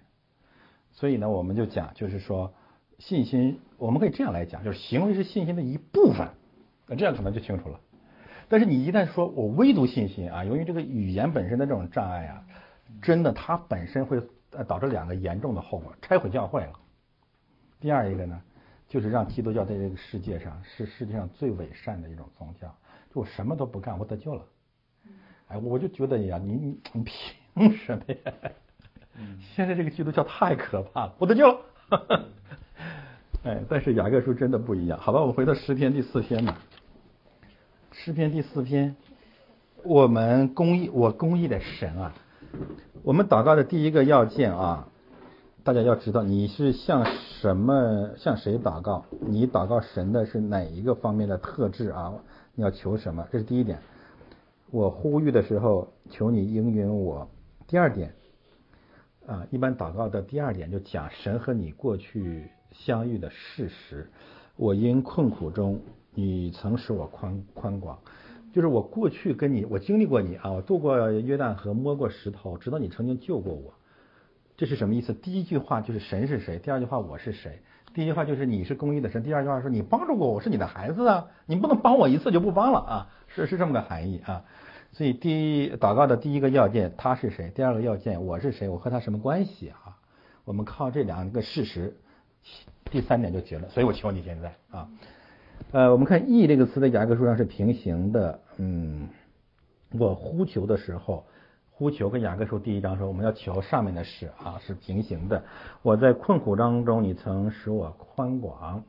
[0.94, 2.54] 所以呢，我们就讲，就是说，
[2.98, 6.30] 信心我们可以这样来讲，就是行为是信心的一部分。
[6.88, 7.82] 那这样可能就清楚了。
[8.48, 12.46] 但是你一旦说我唯独信心啊，由于这个语言本身的这种障碍啊，
[13.02, 14.22] 真的它本身会
[14.66, 16.72] 导致两个严重的后果：拆毁教会了。
[17.82, 18.42] 第二一个呢，
[18.88, 22.74] 就是让基督教在这个世界上是世界上最伪善的一种宗教，
[23.14, 24.42] 就我什么都不干，我得救了。
[25.48, 28.34] 哎，我就觉得呀，你你你凭什么呀？
[29.54, 31.60] 现在这个基督教太可怕了，我得救了。
[33.44, 34.98] 哎，但是雅各书真的不一样。
[34.98, 36.58] 好吧，我们回到诗篇第四篇吧。
[37.92, 38.96] 诗篇第四篇，
[39.84, 42.14] 我们公义，我公义的神啊，
[43.04, 44.88] 我们祷告的第一个要件啊，
[45.66, 49.04] 大家要知道，你是向什么向谁祷告？
[49.20, 52.14] 你祷告神的是哪一个方面的特质啊？
[52.56, 53.28] 你要求什么？
[53.32, 53.80] 这是第一点。
[54.70, 57.30] 我呼吁的时候，求你应允我。
[57.68, 58.14] 第二点，
[59.26, 64.10] 啊，一般祷告的第二点就讲神和你过去相遇的事实。
[64.56, 65.82] 我因困苦中。
[66.14, 67.98] 你曾使我宽宽广，
[68.54, 73.74] 就是我过去跟你，我经历过你啊，我渡过约旦河，摸过石头，知道你曾经救过我。
[74.58, 75.14] 这是什么意思？
[75.14, 77.62] 第一句话就是神是谁，第二句话我是谁。
[77.94, 84.44] 第一句话就是你是公益的神，第二句话说你帮助过我，是你的孩子啊，你不能帮我一次就不帮了啊，是是这么个含义啊。
[84.92, 89.98] 所以第一祷告的第一个要件他是谁，第二个要件我是谁，我和他什么关系啊？
[90.44, 91.96] 我们靠这两个事实，
[92.90, 93.70] 第三点就结了。
[93.70, 94.90] 所以我求你现在啊。
[95.72, 98.40] 呃，我们看““e” ”这个词在雅各书上是平行的。
[98.58, 99.08] 嗯，
[99.92, 101.26] 我呼求的时候，
[101.82, 105.44] 呼求跟雅各书第一章说我们要求上面的事啊是平行的。
[105.82, 108.84] 我在困苦当中，你曾使我宽广。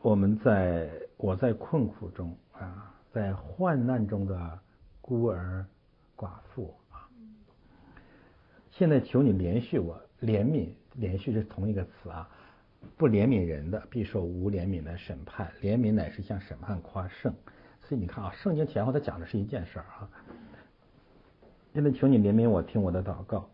[0.00, 4.60] 我们在我在困苦中啊，在患难中的
[5.00, 5.66] 孤儿
[6.16, 7.02] 寡妇啊，
[8.70, 12.30] 现在求你连续我怜悯，连续是同一个词啊。
[12.96, 15.50] 不怜悯人的，必受无怜悯的审判。
[15.60, 17.34] 怜悯乃是向审判夸胜。
[17.82, 20.08] 所以你看啊，圣经前后它讲的是一件事儿啊。
[21.78, 23.48] 现在求你怜悯我，听我的祷告。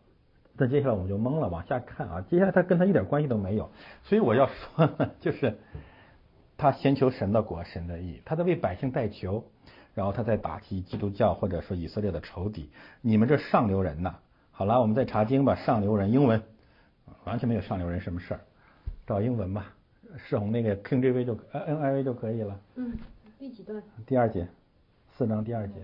[0.55, 2.23] 那接下来我们就懵了，往下看啊。
[2.23, 3.71] 接下来他跟他一点关系都没有。
[4.05, 5.59] 所以我要说，就是
[6.57, 9.45] 他先求神的国，神的义，他在为百姓代求，
[9.93, 12.71] 然后他在打击基督教或者说以色列的仇敌。
[13.03, 14.15] 你们这上流人呐，
[14.53, 15.55] 好了，我们再查经吧。
[15.55, 16.43] 上流人，英文
[17.25, 18.41] 完全没有上流人什么事儿。
[19.07, 19.75] 找英文吧，
[20.17, 22.59] 世红那个 KJV 就 NIV 就可以了。
[22.77, 22.97] 嗯，
[23.39, 23.83] 第几段？
[24.07, 24.49] 第二节，
[25.15, 25.75] 四章第二节。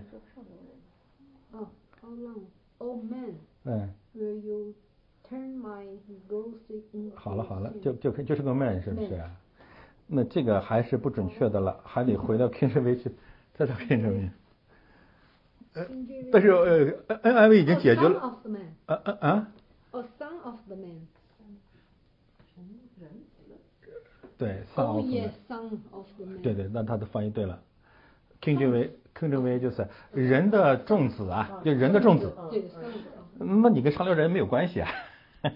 [1.51, 1.67] 哦
[2.01, 2.41] ，How long,
[2.79, 3.35] old man?
[3.63, 3.89] 嗯。
[4.15, 4.73] Will you
[5.29, 5.85] turn my
[6.29, 6.57] ghost
[6.91, 7.11] in?
[7.15, 9.21] 好了好了，就就就是个 man 是不是？
[10.07, 13.11] 那这个还是不准确的了，还得回到 KJV 去，
[13.53, 14.29] 再找 KJV。
[15.73, 15.87] 呃，
[16.33, 18.19] 但是呃，NIV 已经解决了。
[18.87, 19.47] 啊啊啊
[19.91, 21.07] ！A son of the man.
[24.37, 24.85] 对，son
[25.91, 26.41] of the man。
[26.41, 27.61] 对对，那他的翻译对了。
[28.41, 32.33] King James，King James 就是人的众子啊，就人的众子。
[32.49, 32.63] 对，
[33.37, 34.89] 那你跟上流人没有关系啊。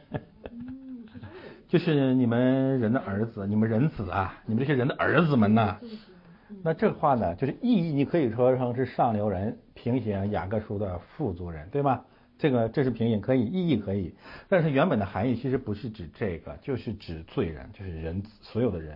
[1.68, 5.78] 就是你们人的儿子，你们人子啊，你们这些人的儿子们呐。
[6.64, 12.06] 那这话呢，就是意义，你可以说成是上流人平行雅各书的富足人，对吧？
[12.38, 14.14] 这个这是平行，可以意义可以，
[14.48, 18.96] 但是原本的含义其实不是指这个，就是指罪人，就是人所有的人。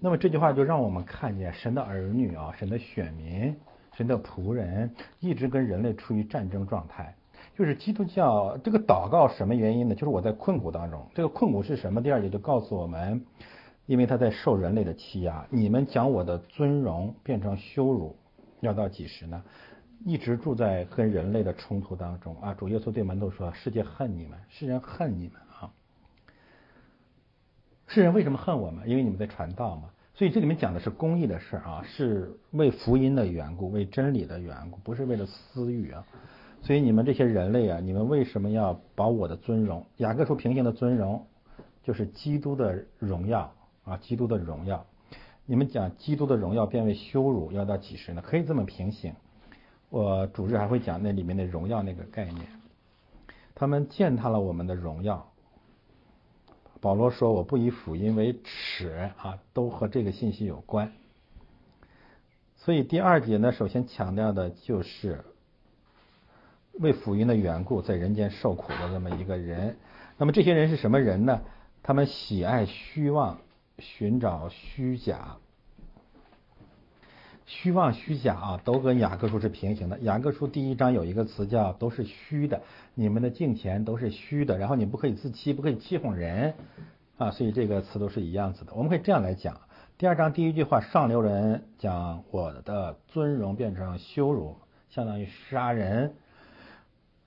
[0.00, 3.56] 那么这句话就让我们看见神的儿女啊，神的选民，
[3.94, 4.90] 神的仆人，
[5.20, 7.14] 一直跟人类处于战争状态。
[7.54, 9.94] 就是基督教这个祷告什么原因呢？
[9.94, 12.02] 就是我在困苦当中，这个困苦是什么？
[12.02, 13.24] 第二节就告诉我们，
[13.86, 18.16] 因为他在受人类的欺压，你们将我的尊荣变成羞辱，
[18.60, 19.42] 要到几时呢？
[20.04, 22.52] 一直住在跟人类的冲突当中啊！
[22.52, 25.40] 主耶稣对门徒说：“世界恨你们，世人恨你们！
[27.86, 28.88] 世人为什么恨我们？
[28.88, 29.90] 因为你们在传道嘛。
[30.14, 36.04] 所以这里面讲的是公义的事啊，是为福音的缘故，为真理的缘故，不是为了私欲啊。
[36.62, 39.84] 所以你们这些人类啊，你们为什么要把我的尊荣？
[39.98, 41.26] 雅各书平行的尊荣，
[41.84, 43.52] 就是基督的荣耀
[43.84, 44.86] 啊，基督的荣耀。
[45.44, 48.22] 你们讲基督的荣耀变为羞辱，要到几时呢？
[48.22, 49.12] 可以这么平行。”
[49.88, 52.46] 我主日还会讲那里面的荣耀那个概念，
[53.54, 55.30] 他们践踏了我们的荣耀。
[56.80, 60.92] 保罗说：“我不以辅音为耻啊，都和这个信息有关。”
[62.56, 65.24] 所以第二节呢，首先强调的就是
[66.72, 69.76] 为辅音的缘故，在人间受苦的这么一个人。
[70.18, 71.40] 那么这些人是什么人呢？
[71.82, 73.38] 他们喜爱虚妄，
[73.78, 75.36] 寻找虚假。
[77.46, 80.00] 虚妄虚假啊，都跟雅各书是平行的。
[80.00, 82.62] 雅各书第一章有一个词叫“都是虚的”，
[82.94, 86.54] 你们的敬虔都是虚的，然后你不可以自欺，不可以欺哄人
[87.18, 88.74] 啊，所以这个词都是一样子的。
[88.74, 89.60] 我们可以这样来讲：
[89.96, 94.56] 第二章第一句话，上流人讲我的尊荣变成羞辱，
[94.90, 96.10] 相当于杀人；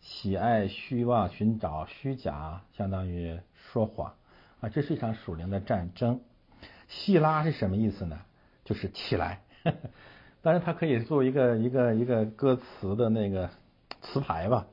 [0.01, 4.15] 喜爱虚妄，寻找虚假，相当于说谎
[4.59, 4.67] 啊。
[4.67, 6.19] 这是一场属灵的战争。
[6.89, 8.19] 希拉是什么意思呢？
[8.65, 9.43] 就是起来。
[10.41, 13.49] 当然，它可以做一个一个一个歌词的那个
[14.01, 14.67] 词牌吧，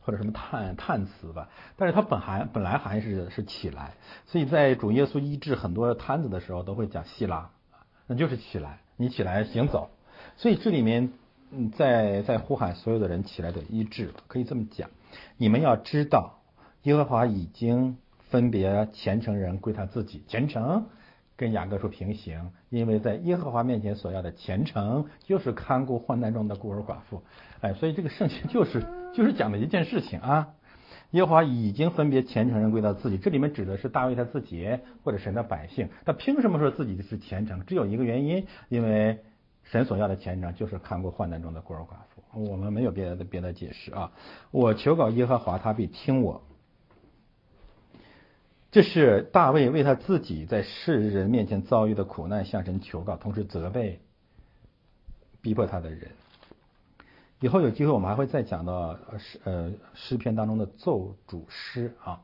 [0.00, 1.48] 或者什么叹叹词吧。
[1.76, 3.94] 但是它本含本来含义是是起来，
[4.26, 7.50] 所以在主耶稣医治很多摊子的时候，都会讲希拉，
[8.08, 9.90] 那就是起来，你起来行走。
[10.36, 11.12] 所以这里面
[11.52, 14.90] 嗯，在在呼喊所有的人起来的医治，可以这么讲。
[15.36, 16.40] 你们要知道，
[16.82, 17.96] 耶和华已经
[18.30, 20.86] 分别虔诚人归他自己，虔诚。
[21.42, 27.20] 跟雅各书平行，因为在耶和华面前所要的虔诚，就是看顾患难中的孤儿寡妇。
[27.60, 28.80] 哎，所以这个圣经就是
[29.12, 30.50] 就是讲的一件事情啊。
[31.10, 35.88] 耶和华已经分别虔诚人归到自己，这里面指的是大卫他自己或者神的百姓。
[36.04, 37.66] 他凭什么说自己是虔诚？
[37.66, 39.18] 只有一个原因，因为
[39.64, 42.22] 神所要的虔诚就是看顾患难中的孤儿寡妇。
[42.40, 44.12] 我们没有别的别的解释啊。
[44.52, 46.40] 我求告耶和华，他必听我。
[48.72, 54.00] 这是大卫为他自己在世人面前遭遇的苦难向神求告，同时责备
[55.42, 56.10] 逼迫他的人。
[57.40, 62.22] 以后有机会我们还会再讲到诗呃诗篇当中的奏主诗啊。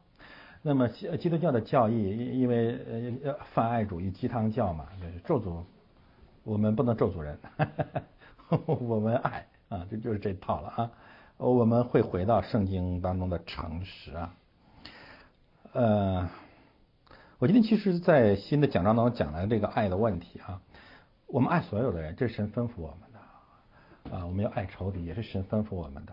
[0.63, 2.79] 那么基督教的教义，因为
[3.25, 5.65] 呃泛爱主义鸡汤教嘛，就是咒诅，
[6.45, 7.39] 我们不能咒诅人，
[8.67, 10.91] 我们爱啊，这就是这套了啊。
[11.37, 14.35] 我们会回到圣经当中的诚实啊。
[15.73, 16.31] 呃，
[17.39, 20.63] 我今天其实，在新的讲章当中讲了这个爱的问题啊。
[21.27, 24.25] 我们爱所有的人，这是神吩咐我们的啊。
[24.25, 26.13] 我们要爱仇敌，也是神吩咐我们的。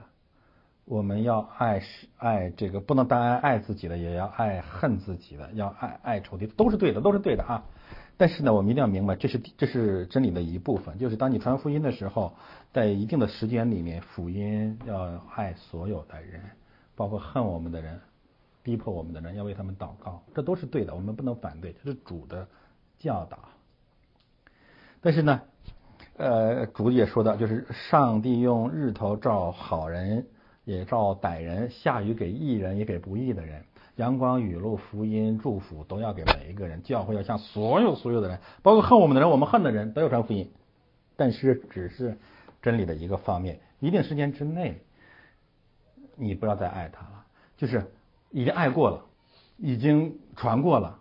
[0.84, 7.64] 我们要爱是爱这个，不能单爱爱自己的，也要爱恨自己的，要爱爱仇敌，都是对的，都是对的啊。
[8.18, 10.98] 但是呢，我们一定要明白，这是这是真理的一部分。
[11.00, 12.34] 就是当你传福音的时候，
[12.74, 16.42] 在一定的时间里面，福音要爱所有的人，
[16.94, 18.02] 包括恨我们的人。
[18.66, 22.48] 逼迫我们的人要为他们祷告，这都是对的，我们不能反对，这是主的
[22.98, 23.38] 教导。
[25.02, 25.40] 但是呢，
[26.18, 30.26] 呃，主也说到，就是上帝用日头照好人，
[30.64, 33.62] 也照歹人；下雨给义人，也给不义的人；
[33.98, 36.82] 阳光雨露福音祝福，都要给每一个人。
[36.82, 40.52] 教会要向所有所有的人，包括恨我们的人，我们恨的人都要传福音。
[41.16, 42.18] 但是只是
[42.64, 44.82] 真理的一个方面，一定时间之内，
[46.16, 47.26] 你不要再爱他了，
[47.58, 47.92] 就是。
[48.36, 49.06] 已经爱过了，
[49.56, 51.00] 已经传过了。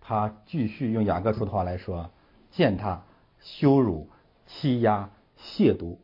[0.00, 2.10] 他继续用雅各书的话来说：
[2.50, 3.04] 践踏、
[3.38, 4.10] 羞辱、
[4.44, 5.08] 欺压、
[5.38, 5.98] 亵渎。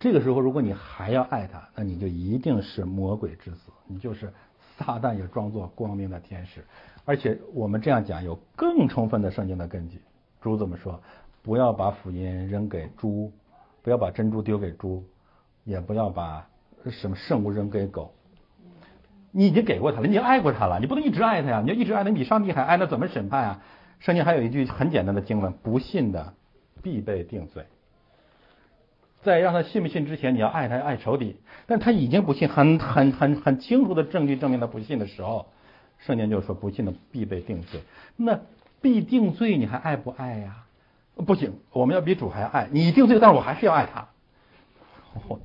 [0.00, 4.32] 这个时候，如果你还要爱他，那你就一定是魔鬼之子，你就是
[4.78, 6.64] 撒旦也装作光明的天使。
[7.04, 10.00] 而且我们这样讲有更充分的圣经的根据。
[10.40, 10.98] 主怎么说？
[11.42, 13.30] 不要把福音扔给猪，
[13.82, 15.04] 不要把珍珠丢给猪，
[15.64, 16.48] 也不要把
[16.88, 18.14] 什么圣物扔给狗。
[19.32, 21.62] 你已经给过他了，你爱过他了，你不能一直爱他呀！
[21.64, 23.62] 你要一直爱他，你比上帝还爱，那怎么审判啊？
[23.98, 26.34] 圣经还有一句很简单的经文：不信的
[26.82, 27.64] 必被定罪。
[29.22, 31.36] 在让他信不信之前，你要爱他，爱仇敌。
[31.66, 35.46] 但他已经不信，很很很很清楚的证据证明他不信的时候，
[35.98, 37.80] 圣经就说不信的必被定罪。
[38.16, 38.38] 那
[38.80, 40.66] 必定罪，你还爱不爱呀？
[41.14, 42.68] 不行，我们要比主还爱。
[42.70, 44.08] 你定罪，但是我还是要爱他。
[45.28, 45.40] 我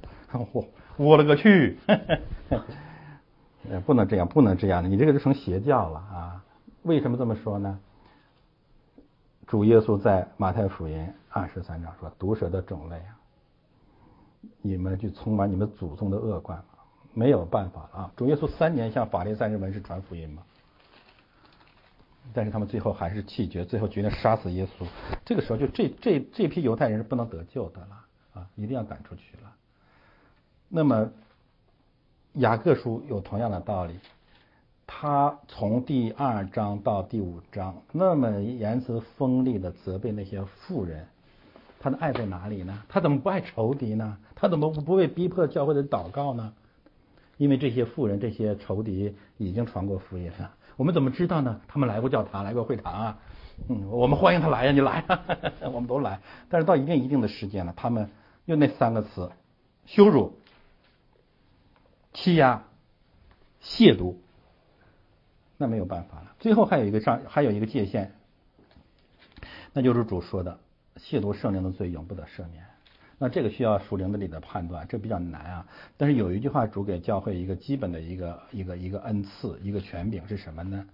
[0.52, 0.66] 我
[0.98, 1.78] 我了个去！
[3.70, 6.44] 呃，不能这样，不能这样的，你这个就成邪教了啊！
[6.84, 7.80] 为什么这么说呢？
[9.46, 13.20] 主耶稣在马太福音二十三章说：“毒蛇的种类啊，
[14.62, 16.64] 你们就充满你们祖宗的恶贯，
[17.14, 20.44] 没有办法了啊！”主耶稣三年向法利赛人文士传福音嘛，
[22.34, 24.86] 但是他们最后还是弃绝，最后决定杀死耶稣。
[25.26, 29.52] 这个时候，就这这这批犹太人是不能得救的了啊，一定要赶出去了。
[30.70, 31.12] 那么。
[32.38, 33.96] 雅各书有同样的道理，
[34.86, 41.08] 他从第二章到第五章那么言辞锋利的责备那些富人，
[41.80, 42.84] 他的爱在哪里呢？
[42.90, 44.18] 他怎么不爱仇敌呢？
[44.36, 46.54] 他怎么不为逼迫教会的祷告呢？
[47.38, 50.52] 因为这些富人、这些仇敌已经传过福音了。
[50.76, 51.60] 我们怎么知道呢？
[51.68, 53.20] 他们来过教堂，来过会堂啊。
[53.68, 55.04] 嗯，我们欢迎他来呀，你来，
[55.74, 56.20] 我们都来。
[56.50, 58.12] 但是到一定一定的时间了，他们
[58.46, 59.32] 用那三个词
[59.88, 60.34] 羞辱。
[62.20, 62.64] 欺压、
[63.62, 64.16] 亵渎，
[65.56, 66.34] 那没有办法了。
[66.40, 68.12] 最后还有一个上，还有一个界限，
[69.72, 70.60] 那就是主说的
[70.98, 72.66] 亵渎圣灵的罪永不得赦免。
[73.20, 75.68] 那这个需要属灵的里的判断，这比较难啊。
[75.96, 80.88] 但是有一句话，主给教会一个基本的一个一个一个恩赐，一个权柄是什么呢？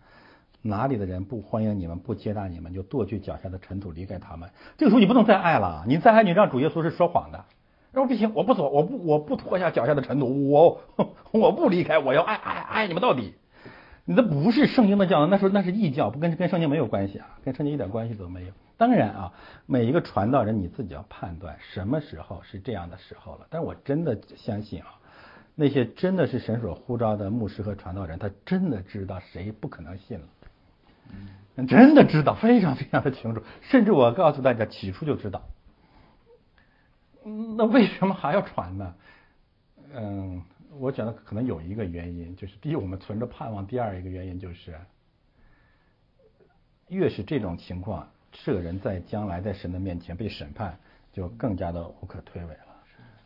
[0.61, 4.49] 哪里的人不欢迎你们，不接纳你们，就剁去脚下的尘土，离开他们。
[4.77, 7.45] 这个时候你不能再爱了，你再爱，你让主耶稣是说谎的。
[7.93, 10.81] 说不行，我不走，我不我不脱下脚下的尘土，我
[11.31, 13.35] 我不离开，我要爱爱爱你们到底。
[14.05, 18.51] 你这不是圣经的教，那时候那是异教，不跟跟圣经没有关系啊，跟圣经一点关系都没有。
[18.75, 19.33] 当然啊，
[19.65, 23.47] 每一个传道人你自己要判断什么时候是这样的时候了。
[23.49, 24.99] 但我真的相信啊，
[25.55, 30.25] 那些真的是神所呼召的牧师和传道人，他真的知道谁不可能信了，
[31.55, 33.43] 嗯，真的知道，非常非常的清楚。
[33.61, 35.43] 甚至我告诉大家，起初就知道。
[37.57, 38.95] 那为什么还要传呢？
[39.93, 40.41] 嗯。
[40.79, 44.75] 我觉得可能有一个原因，就是第一，我们存着盼望；第二一个原因就是，
[46.87, 50.79] 越是这种情况，这个人在将来在神的面前被审判，
[51.11, 52.57] 就更加的无可推诿了。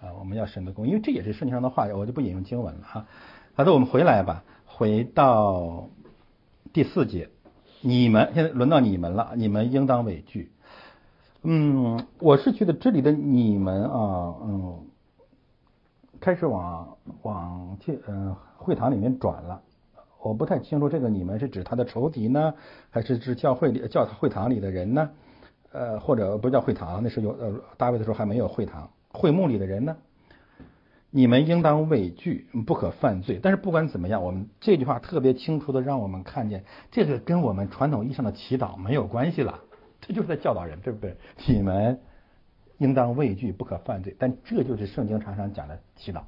[0.01, 3.07] 啊，我们要神的公，因为这也是圣经上的话，我就不引用经文了哈。
[3.55, 5.89] 好的，我们回来吧，回到
[6.73, 7.29] 第四节，
[7.79, 10.51] 你们现在轮到你们了，你们应当畏惧。
[11.49, 14.79] 嗯，我是觉得这里的你们啊，嗯。
[16.19, 19.61] 开始往往去嗯会堂里面转了，
[20.21, 22.55] 我不太清楚这个你们是指他的仇敌呢，
[22.89, 25.09] 还是指教会里教会堂里的人呢？
[25.71, 29.95] 呃，或者不叫会堂，那时候有呃大卫的时候还没有会堂，会幕里的人呢？
[31.11, 33.39] 你们应当畏惧，不可犯罪。
[33.41, 39.59] 但是不管怎么样，我们这句话特别清楚的让我们看见，这个跟我们传统意义上的祈祷没有关系了，
[40.07, 41.15] 这就是在教导人，对不对？
[41.47, 41.99] 你们。
[42.79, 44.15] 应当畏惧，不可犯罪。
[44.19, 46.21] 但这就是圣经常常讲的祈祷。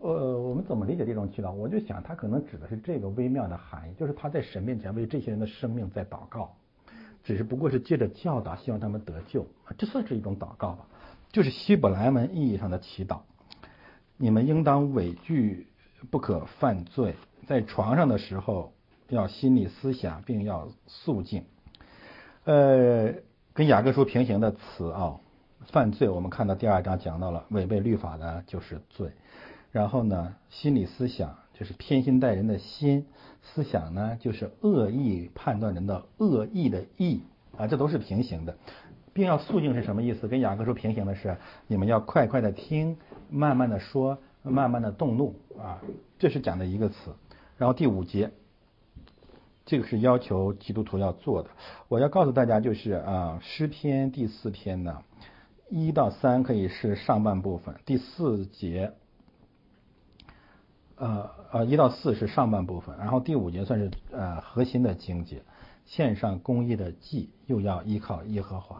[0.00, 1.52] 呃，我们怎么理解这种祈祷？
[1.52, 6.56] 我就想，他可能指的是这个微妙的含义，就是他在神面前为这些人的生命在祷告，
[7.22, 9.46] 只是不过是借着教导，希望他们得救。
[9.76, 10.88] 这算是一种祷告吧？
[11.30, 13.20] 就是希伯来文意义上的祈祷。
[14.16, 15.68] 你们应当畏惧，
[16.10, 17.14] 不可犯罪。
[17.46, 18.72] 在床上的时候，
[19.08, 21.44] 要心理思想，并要肃静。
[22.44, 23.14] 呃。
[23.54, 25.18] 跟雅各书平行的词啊，
[25.72, 29.10] 犯罪，我们看到第二章讲到了违背律法的就是罪。
[29.72, 33.06] 然后呢，心理思想就是偏心待人的心，
[33.42, 37.22] 思想呢就是恶意判断人的恶意的意
[37.56, 38.56] 啊，这都是平行的。
[39.12, 40.28] 并要肃静是什么意思？
[40.28, 41.36] 跟雅各书平行的是，
[41.66, 42.96] 你们要快快的听，
[43.28, 45.80] 慢慢的说，慢慢的动怒啊，
[46.20, 47.12] 这是讲的一个词。
[47.56, 48.30] 然后第五节。
[49.68, 51.50] 这个是要求基督徒要做的。
[51.88, 55.02] 我要告诉大家，就是啊，诗篇第四篇呢，
[55.68, 58.94] 一到三可以是上半部分，第四节，
[60.96, 65.42] 呃呃，一到四是上半部分，然后第五节算是呃核心的经节。
[65.84, 68.76] 献上公益的祭，又要依靠耶和华；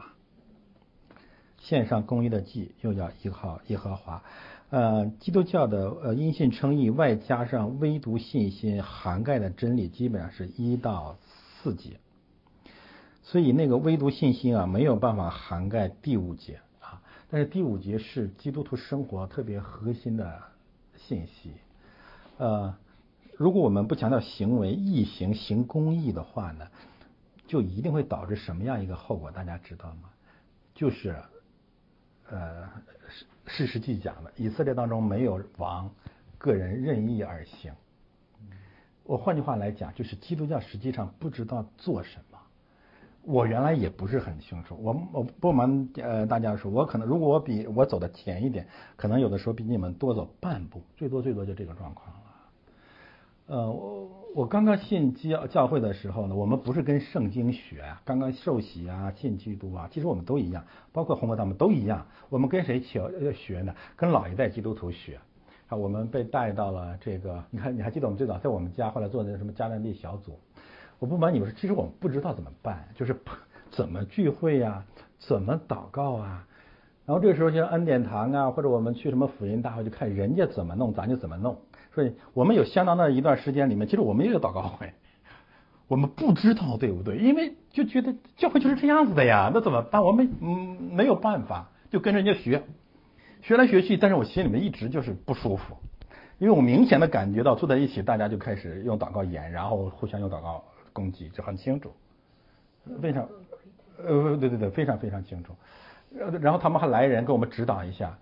[1.59, 4.23] 献上公益的祭，又要依靠耶和华。
[4.71, 11.17] 呃，基督教的呃因信称义，外加上唯独信心涵盖的真理，基本上是一到
[11.63, 11.99] 四节。
[13.23, 17.01] 所以那个唯独信心啊，没有办法涵盖第五节啊。
[17.31, 20.39] 但是第五节是基督徒生活特别核心的
[20.97, 21.53] 信息。
[22.37, 22.77] 呃，
[23.39, 26.67] 如果我们不强调行为义行行公义的话呢，
[27.47, 29.31] 就一定会导致什么样一个后果？
[29.31, 30.11] 大家知道吗？
[30.75, 31.17] 就是
[32.29, 32.69] 呃。
[33.49, 35.91] 事实记讲的，以色列当中没有王，
[36.37, 37.73] 个人任意而行。
[39.05, 42.39] 我换句话来讲，就是基督教实际上不知道做什么。
[43.23, 44.77] 我原来也不是很清楚。
[44.81, 52.23] 我我不瞒呃大家说，我可能如果我比我走的前一点，可能有的时候比你们多走半步，最多最多就这个状况了。
[53.47, 62.07] 呃，我我刚刚信教教会的时候呢，我们不是跟圣经学，刚刚受洗啊，信基督啊，其实我们都一样，包括红哥他们都一样。
[62.29, 63.75] 我们跟谁学学呢？
[63.97, 65.19] 跟老一代基督徒学。
[65.67, 70.39] 啊，我们被带到了这个，你看你还记得我们最早在我们家后来做的什么迦南地小组？
[71.01, 73.17] 我不瞒你们说，其实我们不知道怎么办，就是
[73.73, 74.85] 怎么聚会呀，
[75.19, 76.47] 怎么祷告啊。
[77.07, 81.57] 然后这个时候像恩典堂啊，或者我们去什么福音大会，就看人家怎么弄，咱就怎么弄。
[81.99, 84.93] 所以我们有相当的一段时间里面，其实我们也有祷告会，
[85.89, 87.17] 我们不知道对不对？
[87.19, 90.01] 因为就觉得教会就是这样子的呀，那怎么办？
[90.05, 92.63] 我们嗯没有办法，就跟着人家学，
[93.43, 95.77] 学来学去，但是我心里面一直就是不舒服，
[96.39, 101.93] 因为我明显的感觉到坐在一起，大家就开始用祷告演，然后互相用祷告攻击，就很清楚，
[103.03, 103.29] 非常
[104.07, 105.53] 呃对对对，非常非常清楚，
[106.41, 108.17] 然后他们还来人给我们指导一下，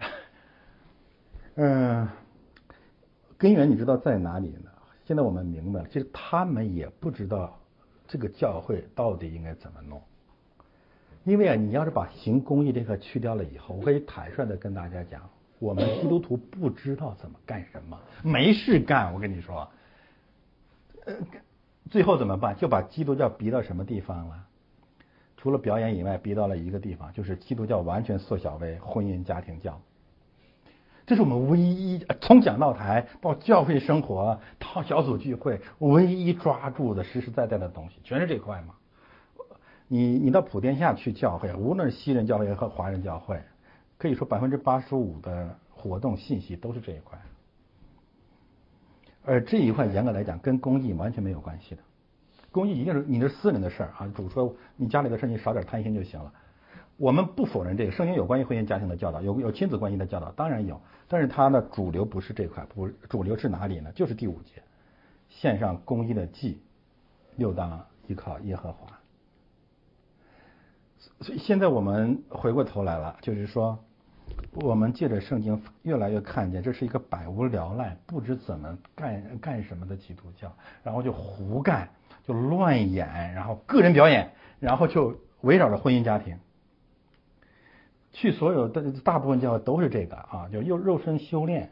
[1.56, 2.08] 嗯。
[3.40, 4.70] 根源你知道在哪里呢？
[5.06, 7.58] 现在我们明白了，其实他们也不知道
[8.06, 10.02] 这个教会到底应该怎么弄。
[11.24, 15.22] 因为啊，你要是把行公益这个去掉了以后，我可以坦率的跟大家讲，
[15.58, 19.14] 我们基督徒不知道怎么干什么，没事干。
[19.14, 19.66] 我跟你说，
[21.06, 21.14] 呃，
[21.90, 22.54] 最后怎么办？
[22.58, 24.46] 就把基督教逼到什么地方了？
[25.38, 29.80] 除了表演以外，逼到了一个地方，就是基督教完全缩小为婚姻家庭教。
[31.10, 38.76] 这是我们唯一从讲道台到教会生活到小组聚会唯一抓住的实实在在的东西，全是这块嘛。
[39.88, 43.42] 你你到普天下去教会，无论是西人教会和华人教会，
[43.98, 47.18] 可以说百分之八十五的活动信息都是这一块。
[49.24, 51.82] 而这一块严格来讲跟公益完全没有关系的，
[52.52, 56.32] 公益一定是你的私人的事儿啊，主说你家里的事你少点贪心就行了。
[57.00, 60.78] 我们不否认这个，圣经有关于婚姻家庭的教导，有有亲子关系的教导，当然有，
[61.08, 63.90] 但是它的主流不是这块，不主流是哪里呢？
[63.92, 64.62] 就是第五节，
[65.30, 66.60] 献上公益的祭，
[67.36, 68.86] 又当依靠耶和华。
[71.22, 73.78] 所以现在我们回过头来了，就是说，
[74.52, 81.88] 我们借着圣经越来越看见，这是一个百无聊赖、不知怎么干干什么的基督教，然后就胡干，
[82.28, 86.38] 就乱演，然后个人表演，然后就围绕着婚姻家庭。
[88.12, 91.70] 去所有的大部分教会都是这个啊，就又肉身修炼，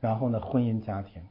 [0.00, 1.22] 然后呢婚姻家庭。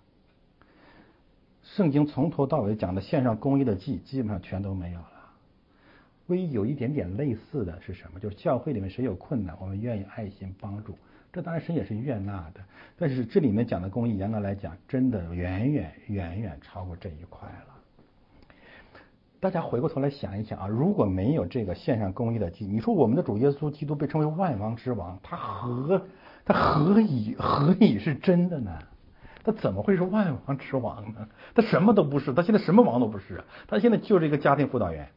[1.64, 5.08] 圣经从头到尾讲的献上公益的祭，基本上全都没有了。
[6.28, 8.20] 唯一有一点点类似的是什么？
[8.20, 10.98] 就是教会里面谁有困难，我们愿意爱心帮助。
[11.32, 12.62] 这当然神也是悦纳的，
[12.98, 17.73] 但是这里面讲的公益，严格来讲，真的远远远远超过这一块了。
[19.44, 26.02] 大家回过头来想一想啊，如果没有这个线上公益的祭，你说我们的主耶稣基督被称为万王之王，他何
[26.46, 28.72] 他何以何以是真的呢？
[29.44, 31.28] 他怎么会是万王之王呢？
[31.54, 35.10] 他什么都不是，他现在什么王都不是，他现在就是一个家庭辅导员，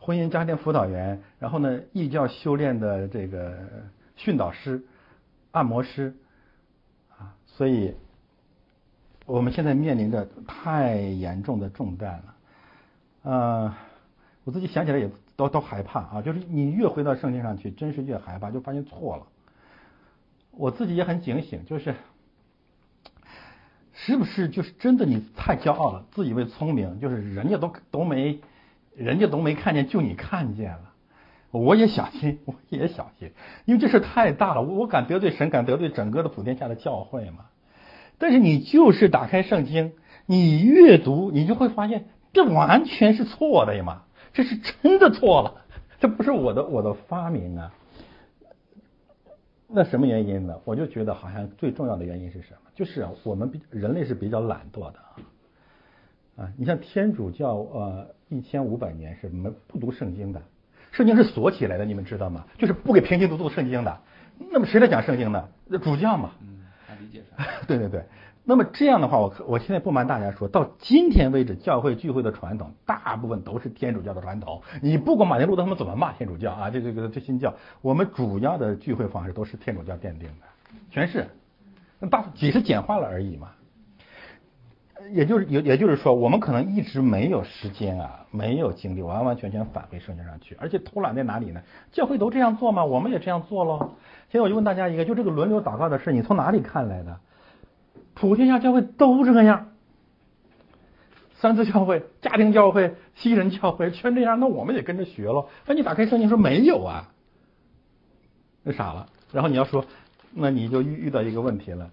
[0.00, 3.56] 婚姻家庭辅导员，然后呢，异教修炼的这个
[4.16, 4.84] 训导师、
[5.52, 6.16] 按摩师
[7.16, 7.94] 啊，所以
[9.24, 12.34] 我们现在面临着太严重的重担了。
[13.22, 13.74] 呃，
[14.44, 19.26] 我自己想起来也都都害怕啊，就是你越回到圣经上去，真是越害怕，就发现错了。
[20.52, 21.94] 我自己也很警醒，就是
[23.92, 28.40] 是不是就是真的你太骄傲了，自以为聪明，就是人家都都没，
[28.96, 30.92] 人家都没看见，就你看见了。
[31.50, 33.32] 我也小心，我也小心，
[33.64, 37.46] 因为这事太大了，我我敢得罪神，敢得罪整个的普天下的教会嘛。
[38.18, 39.92] 但是你就是打开圣经，
[40.26, 42.06] 你阅读，你就会发现。
[42.32, 44.02] 这完全是错的呀嘛！
[44.32, 45.54] 这是真的错了，
[45.98, 47.72] 这不是我的我的发明啊。
[49.66, 50.58] 那什么原因呢？
[50.64, 52.70] 我就觉得好像最重要的原因是什么？
[52.74, 56.52] 就是我们比人类是比较懒惰的啊啊！
[56.56, 60.40] 你像天主教呃一千五百年是没不读圣经的，
[60.92, 62.46] 圣经是锁起来的，你们知道吗？
[62.56, 63.98] 就是不给平信徒读圣经的。
[64.52, 65.48] 那么谁来讲圣经呢？
[65.82, 66.30] 主教嘛。
[66.40, 67.44] 嗯，他理解啥？
[67.66, 68.04] 对对对。
[68.48, 74.62] 那么这样的话，我我现在不瞒大家说，到今天为止，教会聚会的传统大部分都是天主教的传统。
[74.80, 80.46] 你不管马丁路德他们怎么骂天主教啊，这个这个这新教，我们主要的聚会方式都是天主教奠定的，
[80.90, 81.26] 全是，
[82.00, 83.48] 那大只是简化了而已嘛。
[85.12, 91.60] 也就是也也就是说，我们可能一直没有时间啊，没有精力完完全全返回圣经上去，而且偷懒在哪里呢？
[91.92, 92.82] 教会都这样做吗？
[92.82, 93.90] 我们也这样做喽。
[94.30, 97.20] 现在我就问大家一个，就这个轮流祷告的事，你从哪里看来的？
[98.20, 99.68] 普天下教会都这样，
[101.36, 105.46] 三次教会、家庭教会、西人教会全这样，那我们也跟着学了。
[105.66, 107.12] 那你打开圣经说没有啊？
[108.64, 109.08] 那傻了。
[109.32, 109.84] 然后你要说，
[110.32, 111.90] 那你就遇遇到一个问题了。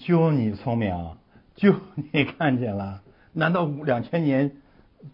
[0.00, 1.16] 就你聪明，
[1.54, 1.74] 就
[2.12, 3.02] 你看见了？
[3.32, 4.56] 难道两千年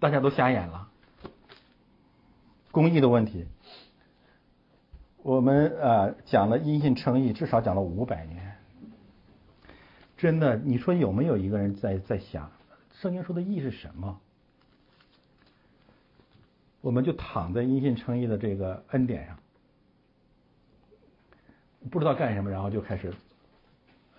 [0.01, 0.89] 大家都瞎眼了？
[2.71, 3.47] 公益的问题，
[5.23, 8.48] 我们啊讲了因信称义，至少讲了五百年。
[10.19, 12.51] 真的，你说有没有一个人在在想
[13.01, 14.21] 圣经说的意义是什么？
[16.81, 19.39] 我们就躺在因信称义的这个恩典上，
[21.91, 23.15] 不知道干什么，然后就开始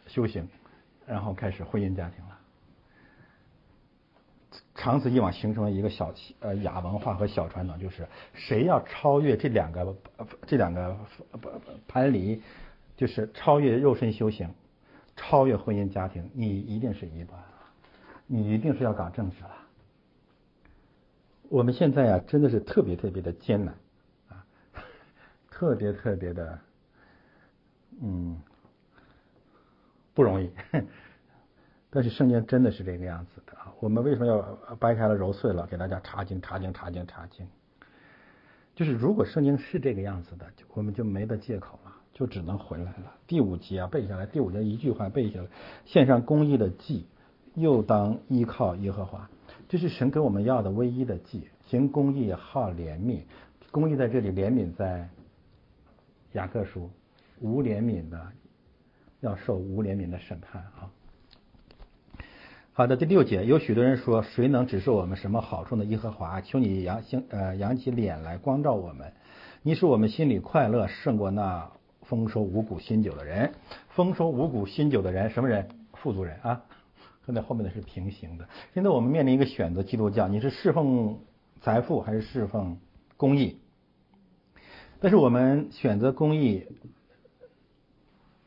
[0.08, 0.48] 修行，
[1.06, 2.40] 然后开始婚姻家庭了。
[4.76, 9.96] 长此以往，形成了一个小呃亚文化和小传统，就是谁要超越这两个
[10.48, 10.98] 这两个
[11.88, 12.42] 攀离，
[12.96, 14.50] 就是超越肉身修行。
[15.22, 17.38] 超越婚姻家庭，你一定是一端，
[18.26, 19.52] 你一定是要搞政治了。
[21.50, 23.76] 我们现在啊，真的是特别特别的艰难
[24.30, 24.46] 啊，
[25.52, 26.60] 特别特别的，
[28.02, 28.42] 嗯，
[30.14, 30.50] 不容易。
[31.90, 33.74] 但是圣经真的是这个样子的啊。
[33.82, 34.42] 我们为什么要
[34.80, 37.46] 掰开了揉碎了给大家查经、查经、查经、查经？
[38.74, 41.89] 就是如果圣经是这个样子的，我们就没得借口了。
[42.20, 43.16] 就只能回来了。
[43.28, 44.26] 第五节啊，背下来。
[44.26, 45.48] 第五节一句话背下来：
[45.86, 47.06] 献上公义的祭，
[47.56, 49.30] 又当依靠耶和华。
[49.70, 53.22] 这是神给我们要的唯一的祭，行公义好怜悯，
[53.72, 55.08] 公义在这里，怜悯在
[56.34, 56.90] 雅各书，
[57.40, 58.20] 无怜悯的
[59.22, 60.92] 要受无怜悯的审判啊。
[62.74, 65.86] 好的，第六节，有许多人说，谁能指示我们什么好处呢？
[65.86, 69.14] 耶和华，求你扬兴呃扬起脸来光照我们，
[69.62, 71.72] 你使我们心里快乐，胜过那
[72.10, 73.54] 丰收五谷新酒的人。
[73.90, 75.70] 丰收五谷新酒的人，什么人？
[75.94, 76.66] 富足人啊。
[77.26, 78.50] 跟在后面的是平行的。
[78.74, 81.20] 现在我们面临一个选择，基督教，你是侍奉
[81.62, 82.80] 财富还是侍奉
[83.18, 83.60] 公益？
[85.00, 86.66] 但是我们选择公益，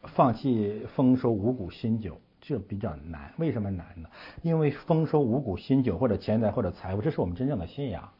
[0.03, 2.21] 放弃丰收五谷新酒。
[2.41, 4.09] 这比较难，为什么难呢？
[4.43, 8.11] 因为丰收五谷新酒或者钱财或者财富，这是我们真正的信仰，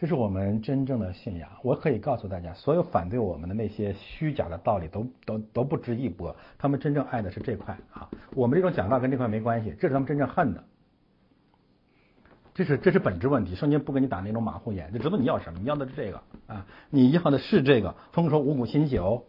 [0.00, 1.46] 这是我们真正的信仰。
[1.62, 6.34] 我可以告诉大家，所有反对我们的那些虚假的道理都都都不值一驳。
[6.56, 10.64] 他们真正爱的是这块啊，我们这种讲道跟这块没关系，这是他们真正恨的。
[12.54, 13.54] 这是这是本质问题。
[13.54, 19.26] 圣经不给你打那种马虎眼，就知道你要什么，你要的是这个啊，你要的是这个丰收五谷新酒。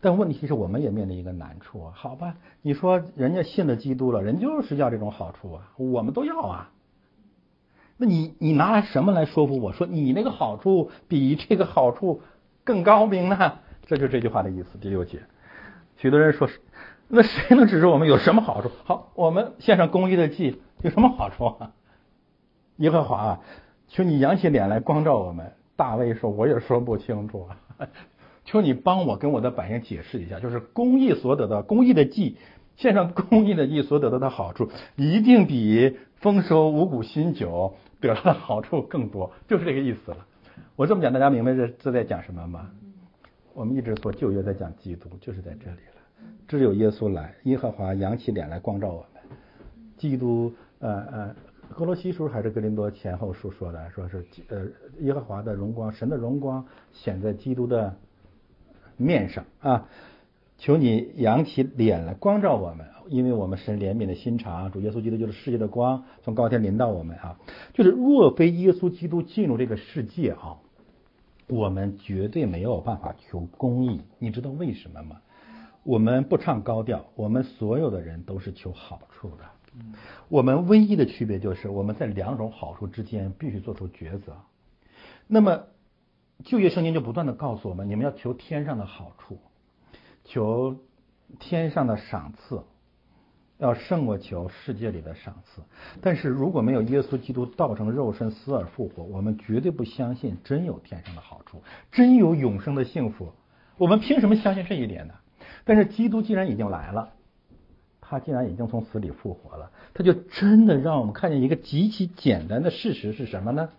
[0.00, 2.36] 但问题是我们也面临一个难处啊，好吧？
[2.60, 6.70] 你说人家信了基督了，人就是要这种好处啊，我们都要啊。
[8.02, 12.20] 那你你拿来什么来说服我说你那个好处比这个好处
[12.64, 13.60] 更高明呢？
[13.86, 14.76] 这就是这句话的意思。
[14.80, 15.20] 第六节，
[15.98, 16.48] 许多人说，
[17.06, 18.72] 那谁能指示我们有什么好处？
[18.82, 21.70] 好，我们献上公益的祭有什么好处啊？
[22.78, 23.40] 耶和华啊，
[23.86, 25.52] 求你扬起脸来光照我们。
[25.76, 27.46] 大卫说，我也说不清楚
[27.78, 27.86] 啊。
[28.44, 32.36] 求你帮我跟我的百姓解释一下，就是公益所得的公益的祭，
[32.74, 40.26] 献上公益的祭所得到的好处，一定比丰收五谷新酒得到的好处更多，就是这个意思了。
[40.76, 42.70] 我这么讲，大家明白这这在讲什么吗？
[43.54, 46.26] 我们一直说旧约在讲基督，就是在这里了。
[46.46, 49.22] 只有耶稣来，耶和华扬起脸来光照我们。
[49.96, 51.36] 基督，呃呃，
[51.74, 54.66] 哥罗西书还是格林多前后书说的，说是呃
[55.00, 57.96] 耶和华的荣光，神的荣光显在基督的。
[58.98, 59.88] 面上啊，
[60.62, 64.70] 求你扬起脸来光照我们，因为我们是怜悯的心肠。
[64.70, 67.36] 主耶稣基督就是世界的光，从高天临到我们啊。
[67.74, 70.58] 就是若非耶稣基督进入这个世界啊，
[71.48, 74.02] 我们绝对没有办法求公义。
[74.20, 75.16] 你知道为什么吗？
[75.82, 79.38] 我们不唱高调，我们所有的人都是求好处的。
[80.28, 84.36] 我们唯一的区别就是我们在两种好处之间必须做出抉择。
[85.26, 85.64] 那么。
[86.44, 89.38] 就业圣经就不断的告诉我们，你们要求天上的好处，
[90.24, 90.76] 求
[91.38, 92.62] 天上的赏赐，
[93.58, 95.62] 要胜过求世界里的赏赐。
[96.00, 103.32] 但是如果没有耶稣基督道成肉身死而复活，我们绝对不相信真有天上的好处，真有永生的幸福。
[103.78, 105.14] 我们凭什么相信这一点呢？
[105.64, 107.14] 但是基督既然已经来了，
[108.00, 113.70] 他既然已经从死里复活了，他就真的让我们看见一个极其简单的事实是什么呢？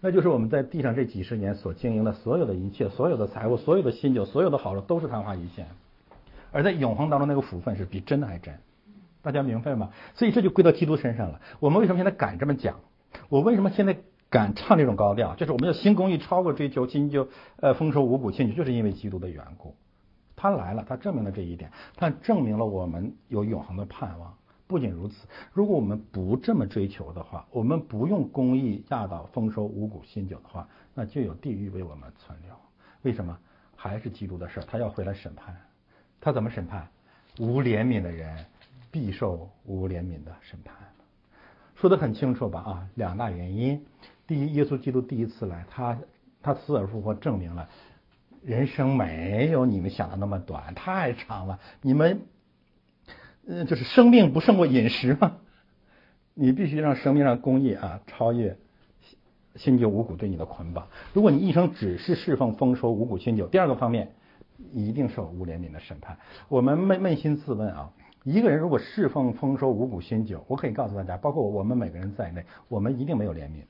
[0.00, 5.66] 那就是我们在地上这几十年所经营的所有的一切，所有的财物，所有的新酒，所有的好处，都是昙花一现。
[6.52, 8.58] 而在永恒当中，那个福分是比真的还真。
[9.22, 9.90] 大家明白吗？
[10.14, 11.40] 所以这就归到基督身上了。
[11.60, 12.80] 我们为什么现在敢这么讲？
[13.28, 13.98] 我为什么现在
[14.30, 15.34] 敢唱这种高调？
[15.34, 19.74] 就是我们要新公益超过追求新酒，呃，丰收五谷新酒，就是因为基督的缘故。
[20.36, 24.34] 他来了，他证明了这一点，他证明了我们有永恒的盼望。
[24.68, 32.52] 不仅如此，如果我们不这么追求的话，我们不用公益压倒丰收五谷新酒的话，那就有地狱为我们存留。
[33.02, 33.38] 为什么？
[33.76, 35.54] 还是基督的事儿，他要回来审判。
[36.20, 36.88] 他怎么审判？
[37.38, 38.44] 无怜悯的人
[38.90, 40.74] 必受无怜悯的审判。
[41.76, 42.60] 说的很清楚吧？
[42.60, 43.86] 啊，两大原因。
[44.26, 45.96] 第一，耶稣基督第一次来，他
[46.42, 47.68] 他死而复活，证明了
[48.42, 51.60] 人生没有你们想的那么短，太长了。
[51.82, 52.20] 你们。
[53.46, 55.38] 嗯，就是生命不胜过饮食嘛，
[56.34, 58.58] 你必须让生命让公益啊超越
[59.54, 60.88] 新酒五谷对你的捆绑。
[61.12, 64.12] 如果你一生只是侍奉丰收五谷新酒，第二个方面
[64.72, 66.18] 一定受无怜悯的审判。
[66.48, 67.92] 我们扪扪心自问啊，
[68.24, 73.62] 一个人如果侍奉丰收五谷新酒，我可以告诉大家，包括我们每个人在内，我们一定没有怜悯。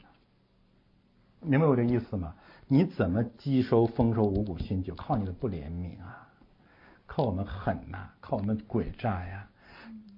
[1.40, 2.35] 明白我这意思吗？
[2.66, 4.94] 你怎么积收丰收五谷新酒？
[4.94, 6.27] 靠你的不怜悯啊，
[7.07, 9.47] 靠我们狠呐，靠我们诡诈呀。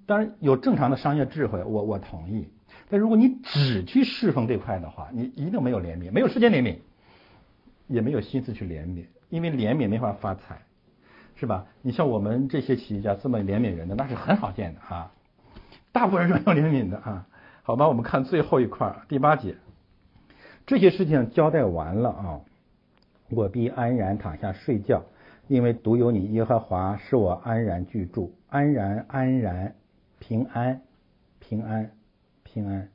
[0.09, 2.49] 当然有正常的商业智慧，我我同意。
[2.89, 6.79] 但如果你只去侍奉这块的话，你一定没有怜悯，没有时间怜悯，
[7.89, 10.63] 也没有心思去怜悯，因为怜悯没法发财，
[11.37, 11.67] 是吧？
[11.83, 15.13] 你像我们这些企业家这么怜悯人的，那是很少见的啊。
[15.93, 17.27] 大部分人是没有怜悯的啊。
[17.63, 19.57] 好吧，我们看最后一块第八节，
[20.67, 22.41] 这些事情交代完了啊，
[23.29, 25.03] 我必安然躺下睡觉，
[25.49, 29.75] 因为独有你耶和华使我安然居住，安然安然。
[30.19, 30.83] 平安，
[31.39, 31.93] 平安，
[32.43, 32.89] 平安。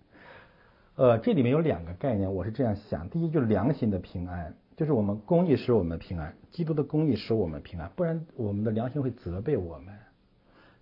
[0.95, 9.93] 呃，这里面有两个概念，我是这样想：第一就是良心的平安，就是我们公义使我们平安，基督的公义使我们平安，不然我们的良心会责备我们。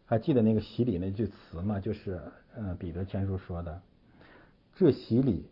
[0.05, 1.79] 还记得那个洗礼那句词吗？
[1.79, 2.19] 就是
[2.53, 3.81] 呃彼得前书说的，
[4.75, 5.49] 这洗礼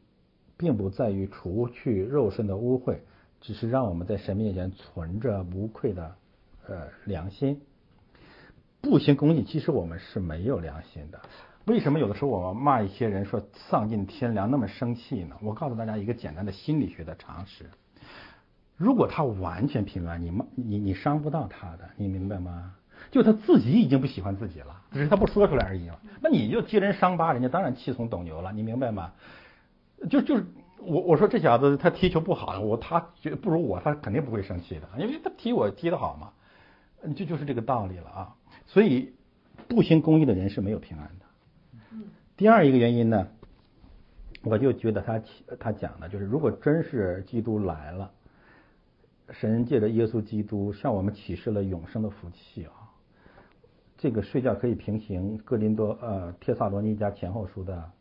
[0.58, 2.98] 并不在于除去肉身的污秽，
[3.40, 6.16] 只是让我们在神面前存着无愧的
[6.68, 7.62] 呃良心。
[8.82, 11.20] 不行公义，其实我们是没有良心的。
[11.66, 15.36] 为什么有的时候我们骂一些人说丧尽天良那么生气呢？
[15.42, 17.70] 我告诉大家一个简单的心理学的常识：
[18.76, 22.74] 如果他完全平安，你骂你你伤不到他的，你明白吗？
[23.12, 25.96] 就他自己已经不喜欢自己了，只是他不说出来而已嘛。
[26.22, 29.12] 那你就揭人伤疤，人家当然气从斗牛了，你明白吗？
[30.10, 30.46] 就就是
[30.80, 33.00] 我我说这小子他踢球不好，我他
[33.42, 36.32] 不如我，他肯定不会生气的，因为他踢我踢得好嘛，
[37.16, 38.36] 这就是这个道理了啊。
[38.72, 39.16] 所以
[39.68, 41.26] 不行公益的人是没有平安的。
[42.38, 43.28] 第二一个原因呢，
[44.44, 45.22] 我就觉得他
[45.60, 48.12] 他讲的就是，如果真是基督来了，
[49.32, 52.94] 神借着耶稣基督向我们启示了永生的福气啊，
[53.98, 57.92] 这个睡觉可以平行哥林多呃帖萨罗尼迦前后书的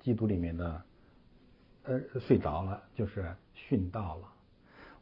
[0.00, 0.82] 基督里面的
[1.84, 4.28] 呃睡着了就是殉道了。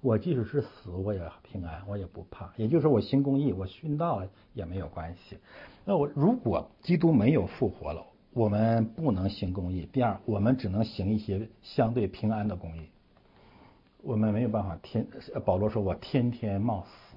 [0.01, 2.52] 我即使是死，我也平安，我也不怕。
[2.56, 4.23] 也就是说，我行公义，我殉道
[4.55, 5.39] 也没有关系。
[5.85, 9.89] 那我如果基督没有复活了，我们不能行公义。
[9.93, 12.89] 第二，我们只能行一些相对平安的公义。
[14.02, 15.06] 我们没有办法天。
[15.44, 17.16] 保罗说我天天冒死。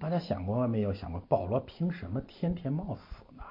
[0.00, 0.92] 大家想过没有？
[0.94, 3.44] 想过保罗凭什么天天冒死呢？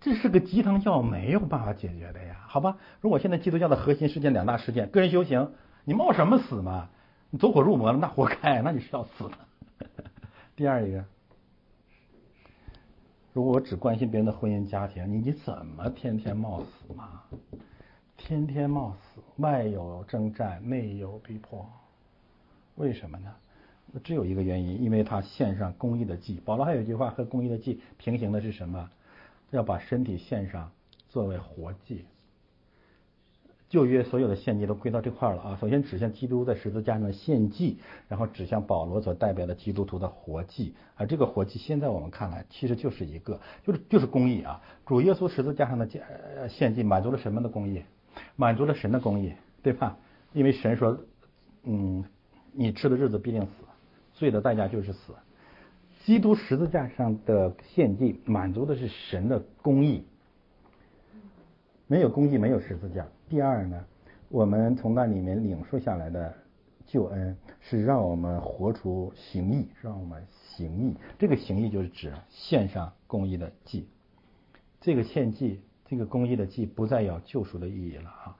[0.00, 2.44] 这是个鸡汤教，没有办法解决的呀。
[2.48, 5.52] 好吧，如果现在基督教的核心事件两大事件，个人修行，
[5.84, 6.90] 你冒什么死嘛？
[7.30, 9.38] 你走火入魔了，那活该，那你是要死的。
[10.54, 11.04] 第二一个，
[13.32, 17.22] 如果我只关心别人的婚姻家庭，你你怎么天天冒死嘛？
[18.16, 21.68] 天天冒死，外有征战，内有逼迫，
[22.76, 23.34] 为什么呢？
[23.92, 26.40] 那只有一个原因，因为他献上公益的祭。
[26.44, 28.90] 保罗还有一句话和公益的祭平行的是什么？
[29.50, 30.70] 要把身体献上
[31.08, 32.04] 作为活祭。
[33.76, 35.58] 旧约所有的献祭都归到这块了啊！
[35.60, 37.76] 首先指向基督在十字架上的献祭，
[38.08, 40.74] 然后指向保罗所代表的基督徒的活祭。
[40.94, 44.62] 而这个活祭，现在我们看来，其实就是一个，就是就是公义啊！
[44.86, 45.86] 主耶稣十字架上的
[46.48, 47.82] 献祭，满足了什么的公义？
[48.34, 49.98] 满足了神的公义，对吧？
[50.32, 50.98] 因为神说，
[51.64, 52.02] 嗯，
[52.52, 53.48] 你吃的日子必定死，
[54.14, 55.12] 罪的代价就是死。
[56.06, 60.06] 基督十字架上的献祭，满足的是神的公义。
[61.86, 63.06] 没有公义，没有十字架。
[63.28, 63.84] 第二呢，
[64.28, 66.32] 我们从那里面领受下来的
[66.86, 70.96] 救恩，是让我们活出行义，让我们行义。
[71.18, 73.88] 这个行义就是指献上公义的祭。
[74.80, 78.36] 这个献祭，这个公义的祭，不再有救赎的意义了啊。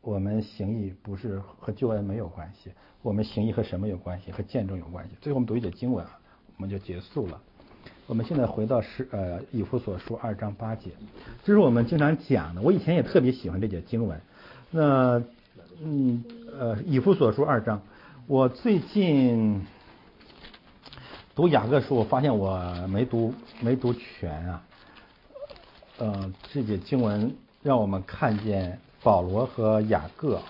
[0.00, 2.72] 我们行义不是和救恩没有关系，
[3.02, 4.30] 我们行义和什么有关系？
[4.30, 5.16] 和见证有关系。
[5.20, 6.06] 最后我们读一节经文，
[6.56, 7.42] 我们就结束了。
[8.10, 10.90] 我们现在回到是呃以弗所书二章八节，
[11.44, 12.60] 这是我们经常讲的。
[12.60, 14.20] 我以前也特别喜欢这节经文。
[14.72, 15.22] 那
[15.80, 16.24] 嗯
[16.58, 17.80] 呃以弗所书二章，
[18.26, 19.64] 我最近
[21.36, 22.58] 读雅各书，我发现我
[22.88, 24.62] 没读没读全啊。
[25.98, 30.40] 呃这节经文让我们看见保罗和雅各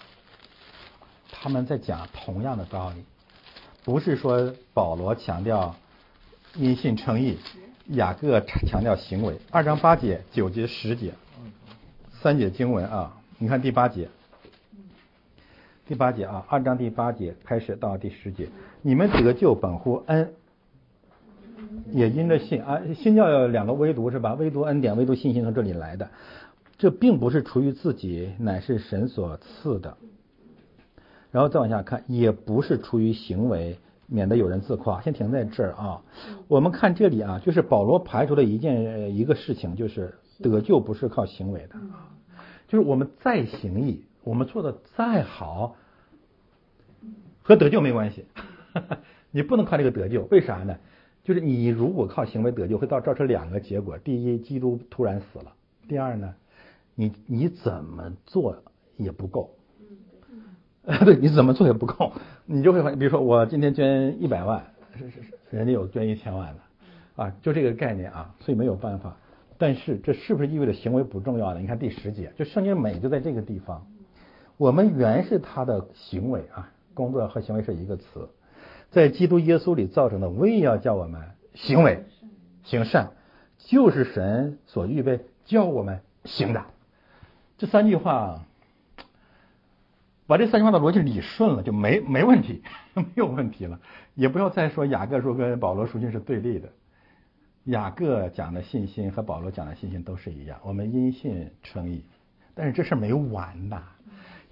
[1.30, 3.04] 他们在讲同样的道理，
[3.84, 5.76] 不是说保罗强调。
[6.56, 7.38] 因信称义，
[7.86, 9.36] 雅各强调行为。
[9.52, 11.12] 二章八节、九节、十节，
[12.20, 13.16] 三节经文啊。
[13.38, 14.08] 你看第八节，
[15.86, 18.48] 第八节啊，二章第八节开始到第十节，
[18.82, 20.32] 你们得救本乎恩，
[21.92, 22.80] 也因着信啊。
[22.96, 24.34] 新教有两个唯独是吧？
[24.34, 26.10] 唯独恩典，唯独信心从这里来的。
[26.78, 29.96] 这并不是出于自己，乃是神所赐的。
[31.30, 33.78] 然后再往下看，也不是出于行为。
[34.10, 36.02] 免得有人自夸，先停在这儿啊。
[36.48, 41.76] 我们看这里啊，就是保罗排除了一件一个事情，就是得救不是靠行为的，
[42.68, 45.76] 就是我们再行义，我们做的再好，
[47.42, 48.26] 和得救没关系。
[49.30, 50.76] 你不能靠这个得救，为啥呢？
[51.22, 55.52] 就是你如果靠行为得救，会造造成两个结果：第一，基督突然死了；
[55.86, 56.34] 第二呢，
[56.96, 58.56] 你你怎么做
[58.96, 59.54] 也不够。
[61.04, 62.10] 对，你怎么做也不够，
[62.52, 64.64] 你就会发现，比如说我今天捐一百万，
[64.98, 69.16] 是是是，人家有捐一千万的，啊，就这个概念啊，所以没有办法。
[69.56, 71.60] 但是这是不是意味着行为不重要呢？
[71.60, 73.86] 你看第十节，就圣经美就在这个地方。
[74.56, 78.28] 我们原是他的行为啊，工作和行为是一个词，
[78.90, 81.22] 在基督耶稣里造成的，唯一要叫我们
[81.54, 82.02] 行为
[82.64, 83.10] 行善，
[83.58, 86.64] 就是神所预备教我们行的。
[87.58, 88.44] 这三句话
[90.30, 92.62] 把这三句话的逻辑理顺了，就没没问题，
[92.94, 93.80] 没有问题了。
[94.14, 96.68] 也不要再说雅各书跟保罗书信是对立的。
[97.64, 102.04] 雅各讲的信心和保罗讲的信心都是一样，我们因信称义。
[102.54, 103.82] 但是这事儿没完呐。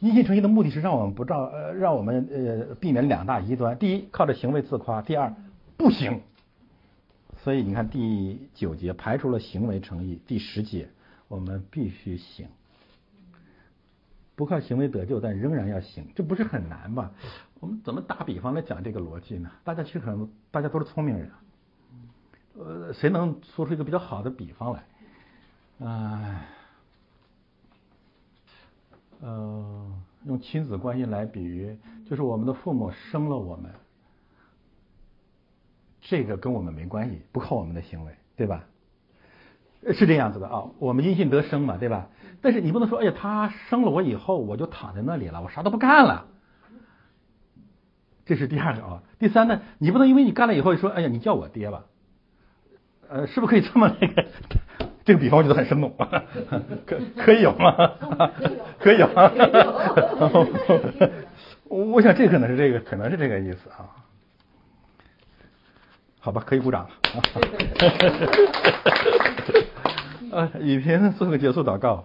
[0.01, 5.33] 因信称义的目的是让我们不照呃，让我们呃避免两大极端：第一，靠着行为自夸；第二，
[5.77, 6.23] 不行。
[7.45, 10.89] 所以你看第九节排除了行为称义，第十节
[11.29, 12.49] 我们必须行。
[14.39, 17.11] 不靠行为得救，但仍然要行，这不是很难吧？
[17.59, 19.51] 我们怎么打比方来讲这个逻辑呢？
[19.65, 21.31] 大家其实可能大家都是聪明人，
[22.57, 24.85] 呃，谁能说出一个比较好的比方来？
[25.81, 26.47] 哎，
[29.23, 29.93] 呃，
[30.25, 31.77] 用亲子关系来比喻，
[32.09, 33.73] 就是我们的父母生了我们，
[36.01, 38.65] 这个跟我们没关系，不靠我们的行为，对吧？
[39.93, 42.09] 是这样子的啊，我们因信得生嘛，对吧？
[42.41, 46.27] 但是你不能说，哎呀，他生了我以后，我就躺在那里了，我啥都不干了。
[48.25, 49.03] 这是第二个啊。
[49.19, 51.85] 第三呢，你不能因为你干了以后说，哎呀，你叫我爹吧。
[53.09, 54.25] 呃，是不是可以这么那个？
[55.05, 55.95] 这个比方我觉得很生动，
[56.87, 57.73] 可可以有吗？
[58.79, 59.09] 可以有。
[61.69, 63.89] 我想这可能是这个，可能是这个意思啊。
[66.21, 66.91] 好吧，可以鼓掌了。
[70.39, 72.05] 啊， 雨萍做个结束祷告。